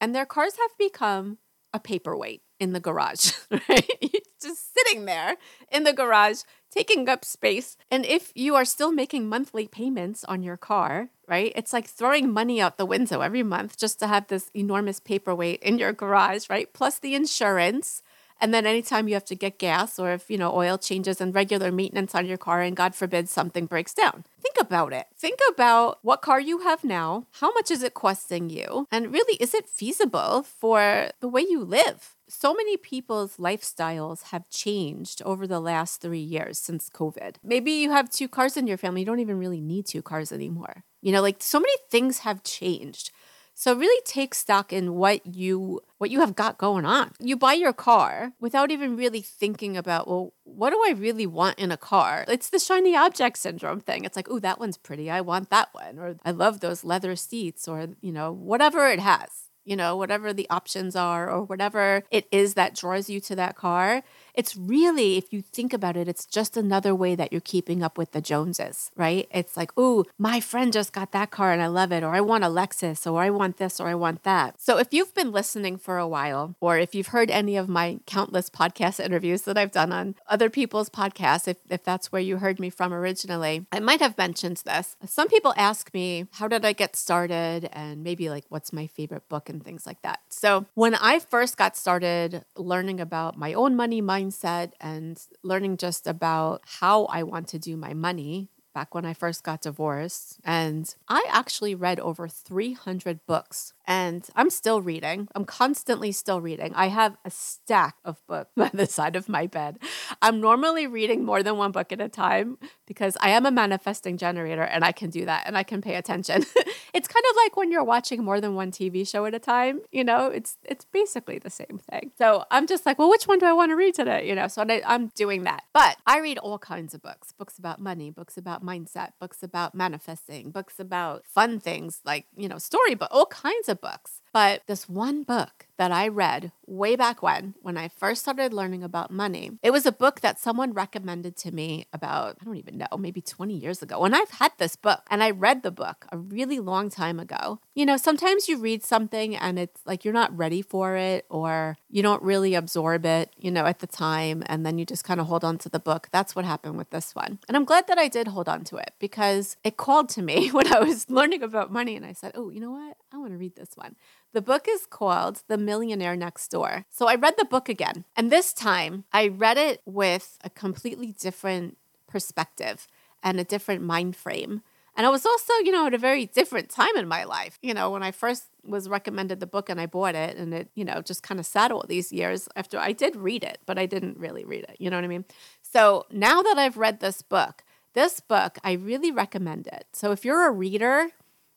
and 0.00 0.14
their 0.14 0.26
cars 0.26 0.56
have 0.56 0.76
become 0.78 1.38
a 1.74 1.80
paperweight 1.80 2.42
in 2.60 2.72
the 2.72 2.80
garage, 2.80 3.32
right? 3.50 3.90
It's 4.00 4.42
just 4.42 4.72
sitting 4.74 5.04
there 5.04 5.36
in 5.70 5.84
the 5.84 5.92
garage, 5.92 6.42
taking 6.70 7.08
up 7.08 7.24
space. 7.24 7.76
And 7.90 8.06
if 8.06 8.32
you 8.34 8.54
are 8.54 8.64
still 8.64 8.92
making 8.92 9.28
monthly 9.28 9.66
payments 9.66 10.24
on 10.24 10.42
your 10.42 10.56
car, 10.56 11.10
right? 11.28 11.52
It's 11.56 11.72
like 11.74 11.88
throwing 11.88 12.32
money 12.32 12.60
out 12.60 12.78
the 12.78 12.86
window 12.86 13.20
every 13.20 13.42
month 13.42 13.76
just 13.78 13.98
to 14.00 14.06
have 14.06 14.28
this 14.28 14.50
enormous 14.54 15.00
paperweight 15.00 15.62
in 15.62 15.78
your 15.78 15.92
garage, 15.92 16.48
right? 16.48 16.72
Plus 16.72 16.98
the 16.98 17.14
insurance. 17.14 18.02
And 18.40 18.52
then 18.52 18.66
anytime 18.66 19.08
you 19.08 19.14
have 19.14 19.24
to 19.26 19.34
get 19.34 19.58
gas 19.58 19.98
or 19.98 20.12
if, 20.12 20.30
you 20.30 20.36
know, 20.36 20.54
oil 20.54 20.76
changes 20.76 21.20
and 21.20 21.34
regular 21.34 21.72
maintenance 21.72 22.14
on 22.14 22.26
your 22.26 22.36
car 22.36 22.60
and 22.60 22.76
God 22.76 22.94
forbid 22.94 23.28
something 23.28 23.66
breaks 23.66 23.94
down. 23.94 24.24
Think 24.40 24.56
about 24.60 24.92
it. 24.92 25.06
Think 25.16 25.38
about 25.50 25.98
what 26.02 26.20
car 26.20 26.40
you 26.40 26.58
have 26.58 26.84
now. 26.84 27.26
How 27.40 27.52
much 27.52 27.70
is 27.70 27.82
it 27.82 27.94
costing 27.94 28.50
you? 28.50 28.86
And 28.90 29.12
really, 29.12 29.36
is 29.36 29.54
it 29.54 29.68
feasible 29.68 30.42
for 30.42 31.10
the 31.20 31.28
way 31.28 31.42
you 31.42 31.62
live? 31.62 32.16
So 32.28 32.54
many 32.54 32.76
people's 32.76 33.36
lifestyles 33.36 34.24
have 34.24 34.48
changed 34.50 35.22
over 35.24 35.46
the 35.46 35.60
last 35.60 36.00
three 36.00 36.18
years 36.18 36.58
since 36.58 36.90
COVID. 36.90 37.36
Maybe 37.42 37.72
you 37.72 37.90
have 37.90 38.10
two 38.10 38.28
cars 38.28 38.56
in 38.56 38.66
your 38.66 38.78
family. 38.78 39.02
You 39.02 39.06
don't 39.06 39.20
even 39.20 39.38
really 39.38 39.60
need 39.60 39.86
two 39.86 40.02
cars 40.02 40.32
anymore. 40.32 40.84
You 41.02 41.12
know, 41.12 41.22
like 41.22 41.42
so 41.42 41.60
many 41.60 41.74
things 41.90 42.18
have 42.20 42.42
changed. 42.42 43.10
So 43.54 43.74
really 43.74 44.02
take 44.04 44.34
stock 44.34 44.72
in 44.72 44.94
what 44.94 45.24
you 45.24 45.80
what 45.98 46.10
you 46.10 46.20
have 46.20 46.34
got 46.34 46.58
going 46.58 46.84
on. 46.84 47.12
You 47.20 47.36
buy 47.36 47.54
your 47.54 47.72
car 47.72 48.32
without 48.40 48.70
even 48.70 48.96
really 48.96 49.22
thinking 49.22 49.76
about, 49.76 50.06
well, 50.08 50.34
what 50.42 50.70
do 50.70 50.82
I 50.86 50.92
really 50.92 51.26
want 51.26 51.58
in 51.58 51.70
a 51.70 51.76
car? 51.76 52.24
It's 52.28 52.50
the 52.50 52.58
shiny 52.58 52.96
object 52.96 53.38
syndrome 53.38 53.80
thing. 53.80 54.04
It's 54.04 54.16
like, 54.16 54.28
oh, 54.28 54.40
that 54.40 54.58
one's 54.58 54.76
pretty. 54.76 55.08
I 55.08 55.20
want 55.20 55.50
that 55.50 55.68
one. 55.72 55.98
Or 55.98 56.16
I 56.24 56.32
love 56.32 56.60
those 56.60 56.84
leather 56.84 57.16
seats 57.16 57.66
or, 57.68 57.88
you 58.02 58.12
know, 58.12 58.32
whatever 58.32 58.88
it 58.88 59.00
has 59.00 59.44
you 59.64 59.76
know, 59.76 59.96
whatever 59.96 60.32
the 60.32 60.48
options 60.50 60.94
are 60.94 61.30
or 61.30 61.42
whatever 61.42 62.02
it 62.10 62.26
is 62.30 62.54
that 62.54 62.74
draws 62.74 63.08
you 63.08 63.20
to 63.20 63.36
that 63.36 63.56
car, 63.56 64.02
it's 64.34 64.56
really, 64.56 65.16
if 65.16 65.32
you 65.32 65.42
think 65.42 65.72
about 65.72 65.96
it, 65.96 66.08
it's 66.08 66.26
just 66.26 66.56
another 66.56 66.94
way 66.94 67.14
that 67.14 67.30
you're 67.32 67.40
keeping 67.40 67.82
up 67.82 67.96
with 67.96 68.12
the 68.12 68.20
Joneses, 68.20 68.90
right? 68.96 69.28
It's 69.30 69.56
like, 69.56 69.70
oh, 69.76 70.04
my 70.18 70.40
friend 70.40 70.72
just 70.72 70.92
got 70.92 71.12
that 71.12 71.30
car 71.30 71.52
and 71.52 71.62
I 71.62 71.68
love 71.68 71.92
it, 71.92 72.02
or 72.02 72.14
I 72.14 72.20
want 72.20 72.44
a 72.44 72.48
Lexus, 72.48 73.10
or 73.10 73.22
I 73.22 73.30
want 73.30 73.58
this, 73.58 73.80
or 73.80 73.86
I 73.86 73.94
want 73.94 74.24
that. 74.24 74.60
So 74.60 74.78
if 74.78 74.92
you've 74.92 75.14
been 75.14 75.30
listening 75.30 75.76
for 75.76 75.98
a 75.98 76.08
while, 76.08 76.56
or 76.60 76.78
if 76.78 76.94
you've 76.94 77.08
heard 77.08 77.30
any 77.30 77.56
of 77.56 77.68
my 77.68 78.00
countless 78.06 78.50
podcast 78.50 78.98
interviews 79.04 79.42
that 79.42 79.56
I've 79.56 79.70
done 79.70 79.92
on 79.92 80.16
other 80.28 80.50
people's 80.50 80.90
podcasts, 80.90 81.46
if, 81.46 81.58
if 81.70 81.84
that's 81.84 82.10
where 82.10 82.22
you 82.22 82.38
heard 82.38 82.58
me 82.58 82.70
from 82.70 82.92
originally, 82.92 83.66
I 83.70 83.80
might 83.80 84.00
have 84.00 84.18
mentioned 84.18 84.62
this. 84.64 84.96
Some 85.06 85.28
people 85.28 85.54
ask 85.56 85.94
me, 85.94 86.26
how 86.32 86.48
did 86.48 86.64
I 86.64 86.72
get 86.72 86.96
started? 86.96 87.68
And 87.72 88.02
maybe 88.02 88.28
like, 88.30 88.44
what's 88.48 88.72
my 88.72 88.88
favorite 88.88 89.28
book 89.28 89.48
and 89.54 89.64
things 89.64 89.86
like 89.86 90.02
that. 90.02 90.20
So 90.28 90.66
when 90.74 90.94
I 90.94 91.20
first 91.20 91.56
got 91.56 91.76
started 91.76 92.44
learning 92.56 93.00
about 93.00 93.38
my 93.38 93.54
own 93.54 93.74
money 93.74 94.02
mindset 94.02 94.72
and 94.80 95.18
learning 95.42 95.78
just 95.78 96.06
about 96.06 96.62
how 96.66 97.06
I 97.06 97.22
want 97.22 97.48
to 97.48 97.58
do 97.58 97.76
my 97.76 97.94
money, 97.94 98.50
back 98.74 98.94
when 98.94 99.06
I 99.06 99.14
first 99.14 99.44
got 99.44 99.62
divorced. 99.62 100.38
And 100.44 100.92
I 101.08 101.24
actually 101.30 101.74
read 101.74 102.00
over 102.00 102.28
300 102.28 103.20
books 103.26 103.72
and 103.86 104.26
I'm 104.34 104.50
still 104.50 104.80
reading. 104.80 105.28
I'm 105.34 105.44
constantly 105.44 106.12
still 106.12 106.40
reading. 106.40 106.72
I 106.74 106.88
have 106.88 107.16
a 107.24 107.30
stack 107.30 107.96
of 108.04 108.26
books 108.26 108.50
by 108.56 108.70
the 108.72 108.86
side 108.86 109.16
of 109.16 109.28
my 109.28 109.46
bed. 109.46 109.78
I'm 110.20 110.40
normally 110.40 110.86
reading 110.86 111.24
more 111.24 111.42
than 111.42 111.56
one 111.56 111.72
book 111.72 111.92
at 111.92 112.00
a 112.00 112.08
time 112.08 112.58
because 112.86 113.16
I 113.20 113.30
am 113.30 113.46
a 113.46 113.50
manifesting 113.50 114.16
generator 114.16 114.62
and 114.62 114.84
I 114.84 114.92
can 114.92 115.10
do 115.10 115.24
that 115.26 115.44
and 115.46 115.56
I 115.56 115.62
can 115.62 115.80
pay 115.80 115.94
attention. 115.94 116.44
it's 116.94 117.08
kind 117.08 117.24
of 117.30 117.36
like 117.36 117.56
when 117.56 117.70
you're 117.70 117.84
watching 117.84 118.24
more 118.24 118.40
than 118.40 118.54
one 118.54 118.70
TV 118.70 119.06
show 119.06 119.26
at 119.26 119.34
a 119.34 119.38
time, 119.38 119.80
you 119.92 120.04
know, 120.04 120.26
it's 120.26 120.58
it's 120.64 120.84
basically 120.86 121.38
the 121.38 121.50
same 121.50 121.80
thing. 121.90 122.12
So 122.18 122.44
I'm 122.50 122.66
just 122.66 122.86
like, 122.86 122.98
well, 122.98 123.10
which 123.10 123.24
one 123.24 123.38
do 123.38 123.46
I 123.46 123.52
want 123.52 123.70
to 123.70 123.76
read 123.76 123.94
today? 123.94 124.28
You 124.28 124.34
know, 124.34 124.48
so 124.48 124.64
I, 124.68 124.82
I'm 124.86 125.08
doing 125.08 125.44
that. 125.44 125.64
But 125.72 125.96
I 126.06 126.20
read 126.20 126.38
all 126.38 126.58
kinds 126.58 126.94
of 126.94 127.02
books 127.02 127.32
books 127.32 127.58
about 127.58 127.80
money, 127.80 128.10
books 128.10 128.36
about 128.36 128.62
mindset, 128.64 129.10
books 129.20 129.42
about 129.42 129.74
manifesting, 129.74 130.50
books 130.50 130.80
about 130.80 131.26
fun 131.26 131.60
things 131.60 132.00
like, 132.04 132.26
you 132.36 132.48
know, 132.48 132.58
storybook, 132.58 133.08
all 133.10 133.26
kinds 133.26 133.68
of 133.68 133.74
of 133.74 133.80
books. 133.80 134.20
But 134.34 134.66
this 134.66 134.88
one 134.88 135.22
book 135.22 135.68
that 135.76 135.92
I 135.92 136.08
read 136.08 136.50
way 136.66 136.96
back 136.96 137.22
when, 137.22 137.54
when 137.60 137.76
I 137.76 137.88
first 137.88 138.22
started 138.22 138.52
learning 138.52 138.82
about 138.82 139.10
money, 139.10 139.52
it 139.62 139.70
was 139.70 139.86
a 139.86 139.92
book 139.92 140.20
that 140.20 140.40
someone 140.40 140.72
recommended 140.72 141.36
to 141.38 141.52
me 141.52 141.86
about, 141.92 142.38
I 142.40 142.44
don't 142.44 142.56
even 142.56 142.78
know, 142.78 142.96
maybe 142.98 143.20
20 143.20 143.54
years 143.54 143.80
ago. 143.80 144.04
And 144.04 144.14
I've 144.14 144.30
had 144.30 144.52
this 144.58 144.74
book 144.74 145.02
and 145.08 145.22
I 145.22 145.30
read 145.30 145.62
the 145.62 145.70
book 145.70 146.06
a 146.10 146.18
really 146.18 146.58
long 146.58 146.90
time 146.90 147.20
ago. 147.20 147.60
You 147.74 147.86
know, 147.86 147.96
sometimes 147.96 148.48
you 148.48 148.58
read 148.58 148.82
something 148.82 149.36
and 149.36 149.56
it's 149.56 149.80
like 149.86 150.04
you're 150.04 150.14
not 150.14 150.36
ready 150.36 150.62
for 150.62 150.96
it 150.96 151.26
or 151.28 151.76
you 151.88 152.02
don't 152.02 152.22
really 152.22 152.54
absorb 152.54 153.06
it, 153.06 153.32
you 153.36 153.52
know, 153.52 153.66
at 153.66 153.78
the 153.78 153.86
time. 153.86 154.42
And 154.46 154.66
then 154.66 154.78
you 154.78 154.84
just 154.84 155.04
kind 155.04 155.20
of 155.20 155.26
hold 155.26 155.44
on 155.44 155.58
to 155.58 155.68
the 155.68 155.80
book. 155.80 156.08
That's 156.10 156.34
what 156.34 156.44
happened 156.44 156.76
with 156.76 156.90
this 156.90 157.14
one. 157.14 157.38
And 157.46 157.56
I'm 157.56 157.64
glad 157.64 157.86
that 157.86 157.98
I 157.98 158.08
did 158.08 158.28
hold 158.28 158.48
on 158.48 158.64
to 158.64 158.76
it 158.78 158.94
because 158.98 159.56
it 159.62 159.76
called 159.76 160.08
to 160.10 160.22
me 160.22 160.48
when 160.52 160.72
I 160.72 160.80
was 160.80 161.08
learning 161.08 161.44
about 161.44 161.72
money 161.72 161.94
and 161.94 162.04
I 162.04 162.12
said, 162.12 162.32
oh, 162.34 162.50
you 162.50 162.60
know 162.60 162.72
what? 162.72 162.96
I 163.12 163.18
want 163.18 163.30
to 163.30 163.38
read 163.38 163.54
this 163.54 163.70
one. 163.76 163.94
The 164.34 164.42
book 164.42 164.66
is 164.68 164.84
called 164.84 165.44
The 165.46 165.56
Millionaire 165.56 166.16
Next 166.16 166.48
Door. 166.48 166.86
So 166.90 167.06
I 167.06 167.14
read 167.14 167.34
the 167.38 167.44
book 167.44 167.68
again, 167.68 168.04
and 168.16 168.32
this 168.32 168.52
time 168.52 169.04
I 169.12 169.28
read 169.28 169.56
it 169.56 169.80
with 169.86 170.38
a 170.42 170.50
completely 170.50 171.12
different 171.12 171.78
perspective 172.08 172.88
and 173.22 173.38
a 173.38 173.44
different 173.44 173.82
mind 173.82 174.16
frame. 174.16 174.62
And 174.96 175.06
I 175.06 175.10
was 175.10 175.24
also, 175.24 175.52
you 175.62 175.70
know, 175.70 175.86
at 175.86 175.94
a 175.94 175.98
very 175.98 176.26
different 176.26 176.68
time 176.68 176.96
in 176.96 177.06
my 177.06 177.22
life. 177.22 177.60
You 177.62 177.74
know, 177.74 177.90
when 177.90 178.02
I 178.02 178.10
first 178.10 178.46
was 178.66 178.88
recommended 178.88 179.38
the 179.38 179.46
book 179.46 179.68
and 179.68 179.80
I 179.80 179.86
bought 179.86 180.16
it, 180.16 180.36
and 180.36 180.52
it, 180.52 180.68
you 180.74 180.84
know, 180.84 181.00
just 181.00 181.22
kind 181.22 181.38
of 181.38 181.46
sat 181.46 181.70
all 181.70 181.84
these 181.86 182.12
years 182.12 182.48
after 182.56 182.76
I 182.76 182.90
did 182.90 183.14
read 183.14 183.44
it, 183.44 183.58
but 183.66 183.78
I 183.78 183.86
didn't 183.86 184.18
really 184.18 184.44
read 184.44 184.64
it. 184.64 184.78
You 184.80 184.90
know 184.90 184.96
what 184.96 185.04
I 185.04 185.08
mean? 185.08 185.26
So 185.62 186.06
now 186.10 186.42
that 186.42 186.58
I've 186.58 186.76
read 186.76 186.98
this 186.98 187.22
book, 187.22 187.62
this 187.92 188.18
book, 188.18 188.58
I 188.64 188.72
really 188.72 189.12
recommend 189.12 189.68
it. 189.68 189.86
So 189.92 190.10
if 190.10 190.24
you're 190.24 190.48
a 190.48 190.50
reader, 190.50 191.10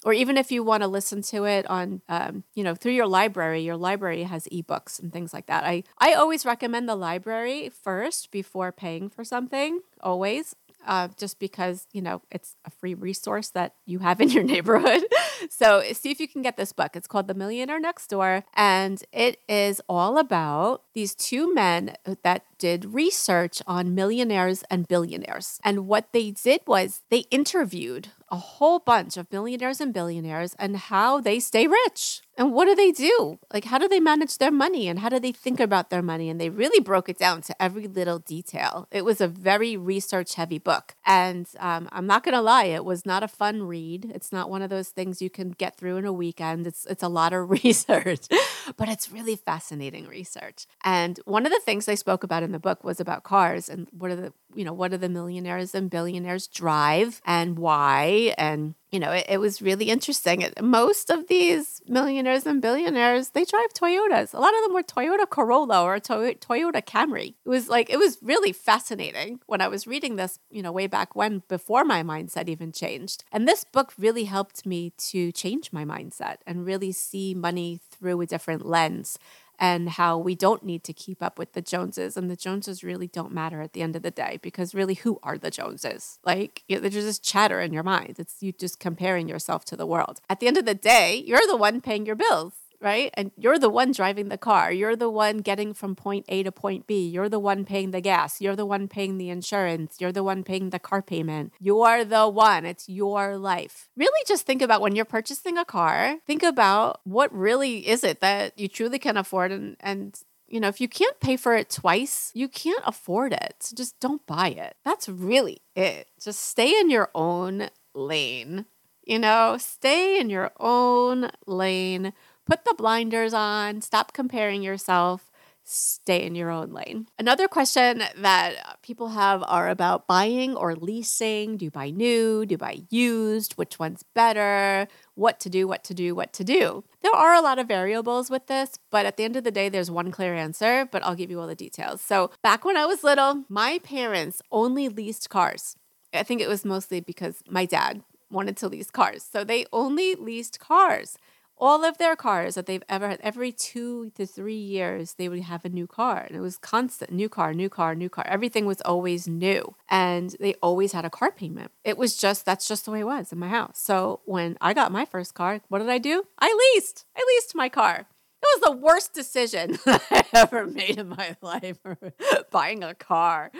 or 0.05 0.13
even 0.13 0.37
if 0.37 0.51
you 0.51 0.63
want 0.63 0.83
to 0.83 0.87
listen 0.87 1.21
to 1.21 1.45
it 1.45 1.65
on 1.67 2.01
um, 2.09 2.43
you 2.53 2.63
know 2.63 2.75
through 2.75 2.93
your 2.93 3.07
library 3.07 3.61
your 3.61 3.77
library 3.77 4.23
has 4.23 4.45
ebooks 4.51 5.01
and 5.01 5.11
things 5.11 5.33
like 5.33 5.47
that. 5.47 5.63
I 5.63 5.83
i 5.97 6.13
always 6.13 6.45
recommend 6.45 6.87
the 6.87 6.95
library 6.95 7.69
first 7.69 8.31
before 8.31 8.71
paying 8.71 9.09
for 9.09 9.23
something 9.23 9.81
always 10.01 10.55
uh, 10.85 11.09
just 11.17 11.39
because 11.39 11.87
you 11.91 12.01
know 12.01 12.21
it's 12.31 12.55
a 12.65 12.69
free 12.69 12.93
resource 12.93 13.49
that 13.49 13.75
you 13.85 13.99
have 13.99 14.21
in 14.21 14.29
your 14.29 14.43
neighborhood 14.53 15.03
so 15.49 15.81
see 15.93 16.11
if 16.11 16.19
you 16.19 16.27
can 16.27 16.41
get 16.41 16.57
this 16.57 16.73
book. 16.73 16.95
It's 16.95 17.07
called 17.07 17.27
The 17.27 17.33
Millionaire 17.33 17.79
Next 17.79 18.07
Door, 18.07 18.43
and 18.53 19.03
it 19.11 19.39
is 19.47 19.81
all 19.87 20.17
about 20.17 20.83
these 20.93 21.15
two 21.15 21.53
men 21.53 21.95
that 22.23 22.43
did 22.57 22.93
research 22.93 23.61
on 23.67 23.93
millionaires 23.93 24.63
and 24.69 24.87
billionaires. 24.87 25.59
And 25.63 25.87
what 25.87 26.11
they 26.11 26.31
did 26.31 26.61
was 26.65 27.01
they 27.09 27.25
interviewed 27.31 28.09
a 28.29 28.35
whole 28.35 28.79
bunch 28.79 29.15
of 29.15 29.31
millionaires 29.31 29.79
and 29.79 29.93
billionaires 29.93 30.53
and 30.59 30.75
how 30.75 31.21
they 31.21 31.39
stay 31.39 31.65
rich. 31.65 32.21
And 32.37 32.53
what 32.53 32.65
do 32.65 32.75
they 32.75 32.91
do? 32.91 33.39
Like, 33.53 33.65
how 33.65 33.77
do 33.77 33.87
they 33.87 33.99
manage 33.99 34.37
their 34.37 34.51
money 34.51 34.87
and 34.87 34.99
how 34.99 35.09
do 35.09 35.19
they 35.19 35.31
think 35.31 35.59
about 35.59 35.89
their 35.89 36.01
money? 36.01 36.29
And 36.29 36.39
they 36.39 36.49
really 36.49 36.79
broke 36.79 37.09
it 37.09 37.17
down 37.17 37.41
to 37.43 37.61
every 37.61 37.87
little 37.87 38.19
detail. 38.19 38.87
It 38.91 39.05
was 39.05 39.21
a 39.21 39.27
very 39.27 39.77
research 39.77 40.35
heavy 40.35 40.59
book. 40.59 40.95
And 41.05 41.47
um, 41.59 41.87
I'm 41.91 42.05
not 42.05 42.23
going 42.23 42.35
to 42.35 42.41
lie, 42.41 42.65
it 42.65 42.85
was 42.85 43.05
not 43.05 43.23
a 43.23 43.27
fun 43.27 43.63
read. 43.63 44.11
It's 44.13 44.31
not 44.31 44.49
one 44.49 44.61
of 44.61 44.69
those 44.69 44.89
things 44.89 45.21
you 45.21 45.26
can 45.29 45.51
get 45.51 45.77
through 45.77 45.97
in 45.97 46.05
a 46.05 46.13
weekend. 46.13 46.67
It's, 46.67 46.85
it's 46.85 47.03
a 47.03 47.07
lot 47.07 47.33
of 47.33 47.49
research, 47.63 48.27
but 48.75 48.89
it's 48.89 49.11
really 49.11 49.35
fascinating 49.35 50.07
research. 50.07 50.65
And 50.83 51.19
one 51.25 51.45
of 51.45 51.51
the 51.51 51.59
things 51.59 51.85
they 51.85 51.95
spoke 51.95 52.23
about 52.23 52.43
in 52.43 52.51
the 52.51 52.59
book 52.59 52.83
was 52.83 52.99
about 52.99 53.23
cars 53.23 53.69
and 53.69 53.87
what 53.91 54.11
are 54.11 54.15
the 54.15 54.33
you 54.55 54.63
know 54.63 54.73
what 54.73 54.91
do 54.91 54.97
the 54.97 55.09
millionaires 55.09 55.75
and 55.75 55.89
billionaires 55.89 56.47
drive 56.47 57.21
and 57.25 57.57
why? 57.59 58.33
And 58.37 58.75
you 58.91 58.99
know 58.99 59.11
it, 59.11 59.25
it 59.29 59.37
was 59.39 59.61
really 59.61 59.89
interesting. 59.89 60.45
Most 60.61 61.09
of 61.09 61.27
these 61.27 61.81
millionaires 61.87 62.45
and 62.45 62.61
billionaires 62.61 63.29
they 63.29 63.43
drive 63.43 63.73
toyotas. 63.73 64.33
A 64.33 64.39
lot 64.39 64.55
of 64.55 64.63
them 64.63 64.73
were 64.73 64.83
toyota 64.83 65.29
corolla 65.29 65.83
or 65.83 65.99
to- 65.99 66.35
toyota 66.39 66.81
camry. 66.83 67.35
It 67.45 67.49
was 67.49 67.67
like 67.69 67.89
it 67.89 67.97
was 67.97 68.17
really 68.21 68.51
fascinating 68.51 69.39
when 69.45 69.61
i 69.61 69.67
was 69.67 69.87
reading 69.87 70.15
this 70.15 70.39
you 70.49 70.61
know 70.61 70.71
way 70.71 70.87
back 70.87 71.15
when 71.15 71.43
before 71.47 71.83
my 71.83 72.03
mindset 72.03 72.47
even 72.47 72.71
changed. 72.71 73.23
And 73.31 73.47
this 73.47 73.63
book 73.63 73.93
really 73.97 74.25
helped 74.25 74.65
me 74.65 74.93
to 75.09 75.31
change 75.31 75.71
my 75.71 75.85
mindset 75.85 76.37
and 76.47 76.65
really 76.65 76.91
see 76.91 77.33
money 77.33 77.79
through 77.91 78.21
a 78.21 78.25
different 78.25 78.65
lens 78.65 79.17
and 79.59 79.89
how 79.89 80.17
we 80.17 80.35
don't 80.35 80.63
need 80.63 80.83
to 80.85 80.93
keep 80.93 81.21
up 81.23 81.39
with 81.39 81.53
the 81.53 81.61
Joneses. 81.61 82.17
And 82.17 82.29
the 82.29 82.35
Joneses 82.35 82.83
really 82.83 83.07
don't 83.07 83.31
matter 83.31 83.61
at 83.61 83.73
the 83.73 83.81
end 83.81 83.95
of 83.95 84.03
the 84.03 84.11
day 84.11 84.39
because 84.41 84.75
really, 84.75 84.95
who 84.95 85.19
are 85.23 85.37
the 85.37 85.51
Joneses? 85.51 86.19
Like, 86.23 86.63
you 86.67 86.75
know, 86.75 86.81
there's 86.81 86.93
just 86.93 87.23
chatter 87.23 87.59
in 87.59 87.73
your 87.73 87.83
mind. 87.83 88.15
It's 88.19 88.41
you 88.41 88.51
just 88.51 88.79
comparing 88.79 89.27
yourself 89.27 89.65
to 89.65 89.75
the 89.75 89.85
world. 89.85 90.21
At 90.29 90.39
the 90.39 90.47
end 90.47 90.57
of 90.57 90.65
the 90.65 90.75
day, 90.75 91.23
you're 91.25 91.47
the 91.47 91.57
one 91.57 91.81
paying 91.81 92.05
your 92.05 92.15
bills 92.15 92.53
right? 92.81 93.11
And 93.15 93.31
you're 93.37 93.59
the 93.59 93.69
one 93.69 93.91
driving 93.91 94.29
the 94.29 94.37
car. 94.37 94.71
You're 94.71 94.95
the 94.95 95.09
one 95.09 95.39
getting 95.39 95.73
from 95.73 95.95
point 95.95 96.25
A 96.29 96.43
to 96.43 96.51
point 96.51 96.87
B. 96.87 97.07
You're 97.07 97.29
the 97.29 97.39
one 97.39 97.65
paying 97.65 97.91
the 97.91 98.01
gas. 98.01 98.41
You're 98.41 98.55
the 98.55 98.65
one 98.65 98.87
paying 98.87 99.17
the 99.17 99.29
insurance. 99.29 99.97
You're 99.99 100.11
the 100.11 100.23
one 100.23 100.43
paying 100.43 100.69
the 100.69 100.79
car 100.79 101.01
payment. 101.01 101.53
You're 101.59 102.05
the 102.05 102.27
one. 102.27 102.65
It's 102.65 102.87
your 102.87 103.37
life. 103.37 103.89
Really 103.95 104.23
just 104.27 104.45
think 104.45 104.61
about 104.61 104.81
when 104.81 104.95
you're 104.95 105.05
purchasing 105.05 105.57
a 105.57 105.65
car, 105.65 106.17
think 106.25 106.43
about 106.43 107.01
what 107.03 107.33
really 107.33 107.87
is 107.87 108.03
it 108.03 108.21
that 108.21 108.57
you 108.59 108.67
truly 108.67 108.99
can 108.99 109.17
afford 109.17 109.51
and 109.51 109.77
and 109.79 110.19
you 110.47 110.59
know, 110.59 110.69
if 110.69 110.79
you 110.79 110.87
can't 110.87 111.19
pay 111.19 111.35
for 111.35 111.55
it 111.55 111.69
twice, 111.69 112.31
you 112.33 112.47
can't 112.47 112.83
afford 112.85 113.33
it. 113.33 113.55
So 113.59 113.75
just 113.75 113.99
don't 113.99 114.25
buy 114.25 114.49
it. 114.49 114.77
That's 114.85 115.09
really 115.09 115.61
it. 115.75 116.07
Just 116.21 116.41
stay 116.41 116.79
in 116.79 116.89
your 116.89 117.09
own 117.13 117.69
lane. 117.93 118.65
You 119.03 119.19
know, 119.19 119.57
stay 119.57 120.19
in 120.19 120.29
your 120.29 120.51
own 120.59 121.29
lane 121.45 122.13
Put 122.47 122.63
the 122.63 122.73
blinders 122.77 123.33
on, 123.33 123.81
stop 123.81 124.13
comparing 124.13 124.63
yourself, 124.63 125.29
stay 125.65 126.25
in 126.25 126.33
your 126.33 126.49
own 126.49 126.71
lane. 126.71 127.07
Another 127.19 127.49
question 127.49 128.01
that 128.15 128.77
people 128.81 129.09
have 129.09 129.43
are 129.47 129.67
about 129.67 130.07
buying 130.07 130.55
or 130.55 130.73
leasing. 130.73 131.57
Do 131.57 131.65
you 131.65 131.71
buy 131.71 131.89
new? 131.89 132.45
Do 132.45 132.53
you 132.53 132.57
buy 132.57 132.83
used? 132.89 133.53
Which 133.53 133.77
one's 133.77 134.03
better? 134.15 134.87
What 135.15 135.41
to 135.41 135.49
do, 135.49 135.67
what 135.67 135.83
to 135.83 135.93
do, 135.93 136.15
what 136.15 136.31
to 136.33 136.45
do. 136.45 136.85
There 137.01 137.11
are 137.11 137.33
a 137.33 137.41
lot 137.41 137.59
of 137.59 137.67
variables 137.67 138.29
with 138.29 138.47
this, 138.47 138.79
but 138.91 139.05
at 139.05 139.17
the 139.17 139.25
end 139.25 139.35
of 139.35 139.43
the 139.43 139.51
day, 139.51 139.67
there's 139.67 139.91
one 139.91 140.09
clear 140.09 140.33
answer, 140.33 140.87
but 140.89 141.03
I'll 141.03 141.15
give 141.15 141.29
you 141.29 141.41
all 141.41 141.47
the 141.47 141.55
details. 141.55 141.99
So, 141.99 142.31
back 142.41 142.63
when 142.63 142.77
I 142.77 142.85
was 142.85 143.03
little, 143.03 143.43
my 143.49 143.79
parents 143.79 144.41
only 144.53 144.87
leased 144.87 145.29
cars. 145.29 145.75
I 146.13 146.23
think 146.23 146.39
it 146.39 146.47
was 146.47 146.63
mostly 146.63 147.01
because 147.01 147.43
my 147.49 147.65
dad 147.65 148.03
wanted 148.31 148.55
to 148.57 148.69
lease 148.69 148.89
cars. 148.89 149.27
So, 149.29 149.43
they 149.43 149.65
only 149.73 150.15
leased 150.15 150.61
cars 150.61 151.17
all 151.57 151.83
of 151.83 151.97
their 151.97 152.15
cars 152.15 152.55
that 152.55 152.65
they've 152.65 152.83
ever 152.87 153.07
had, 153.07 153.19
every 153.21 153.51
two 153.51 154.11
to 154.11 154.25
three 154.25 154.55
years, 154.57 155.13
they 155.13 155.29
would 155.29 155.39
have 155.41 155.65
a 155.65 155.69
new 155.69 155.87
car. 155.87 156.25
And 156.27 156.35
it 156.35 156.39
was 156.41 156.57
constant 156.57 157.11
new 157.11 157.29
car, 157.29 157.53
new 157.53 157.69
car, 157.69 157.95
new 157.95 158.09
car. 158.09 158.25
Everything 158.27 158.65
was 158.65 158.81
always 158.81 159.27
new. 159.27 159.75
And 159.89 160.35
they 160.39 160.53
always 160.55 160.91
had 160.91 161.05
a 161.05 161.09
car 161.09 161.31
payment. 161.31 161.71
It 161.83 161.97
was 161.97 162.17
just, 162.17 162.45
that's 162.45 162.67
just 162.67 162.85
the 162.85 162.91
way 162.91 163.01
it 163.01 163.05
was 163.05 163.31
in 163.31 163.39
my 163.39 163.49
house. 163.49 163.79
So 163.79 164.21
when 164.25 164.57
I 164.61 164.73
got 164.73 164.91
my 164.91 165.05
first 165.05 165.33
car, 165.33 165.61
what 165.67 165.79
did 165.79 165.89
I 165.89 165.97
do? 165.97 166.23
I 166.39 166.73
leased. 166.75 167.05
I 167.15 167.25
leased 167.35 167.55
my 167.55 167.69
car. 167.69 168.07
Was 168.53 168.61
the 168.61 168.77
worst 168.77 169.13
decision 169.13 169.77
I 169.85 170.23
ever 170.33 170.65
made 170.65 170.97
in 170.97 171.09
my 171.09 171.35
life, 171.41 171.79
buying 172.51 172.83
a 172.83 172.93
car. 172.95 173.51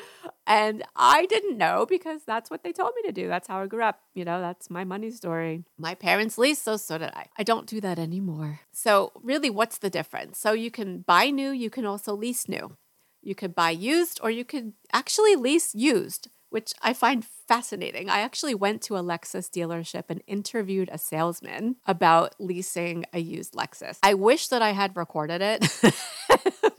And 0.46 0.84
I 0.96 1.26
didn't 1.26 1.58
know 1.58 1.86
because 1.86 2.24
that's 2.24 2.50
what 2.50 2.64
they 2.64 2.72
told 2.72 2.94
me 2.96 3.02
to 3.04 3.12
do. 3.12 3.28
That's 3.28 3.48
how 3.48 3.62
I 3.62 3.68
grew 3.68 3.84
up. 3.84 4.00
You 4.14 4.26
know, 4.26 4.40
that's 4.40 4.70
my 4.70 4.84
money 4.84 5.12
story. 5.12 5.64
My 5.78 5.94
parents 5.94 6.38
leased, 6.38 6.64
so 6.64 6.78
so 6.78 6.98
did 6.98 7.12
I. 7.14 7.26
I 7.38 7.44
don't 7.44 7.68
do 7.68 7.82
that 7.82 8.00
anymore. 8.00 8.62
So, 8.72 9.12
really, 9.22 9.50
what's 9.50 9.80
the 9.80 9.90
difference? 9.90 10.40
So, 10.40 10.54
you 10.54 10.72
can 10.72 11.00
buy 11.00 11.30
new, 11.30 11.52
you 11.52 11.70
can 11.70 11.86
also 11.86 12.14
lease 12.16 12.48
new. 12.48 12.78
You 13.22 13.36
could 13.36 13.54
buy 13.54 13.72
used, 13.72 14.20
or 14.24 14.30
you 14.30 14.46
could 14.46 14.74
actually 14.94 15.36
lease 15.36 15.76
used 15.76 16.30
which 16.50 16.74
I 16.82 16.94
find 16.94 17.26
fascinating. 17.26 18.10
I 18.10 18.20
actually 18.20 18.56
went 18.56 18.82
to 18.84 18.96
a 18.96 19.04
Lexus 19.04 19.50
dealership 19.50 20.06
and 20.10 20.22
interviewed 20.28 20.90
a 20.92 20.98
salesman 20.98 21.78
about 21.86 22.36
leasing 22.40 23.06
a 23.14 23.20
used 23.20 23.54
Lexus. 23.54 24.00
I 24.04 24.14
wish 24.14 24.48
that 24.50 24.62
I 24.62 24.72
had 24.72 24.96
recorded 24.96 25.42
it. 25.42 25.94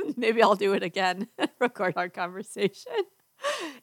Maybe 0.16 0.42
I'll 0.42 0.56
do 0.56 0.72
it 0.72 0.82
again, 0.82 1.28
record 1.58 1.94
our 1.96 2.08
conversation. 2.08 2.92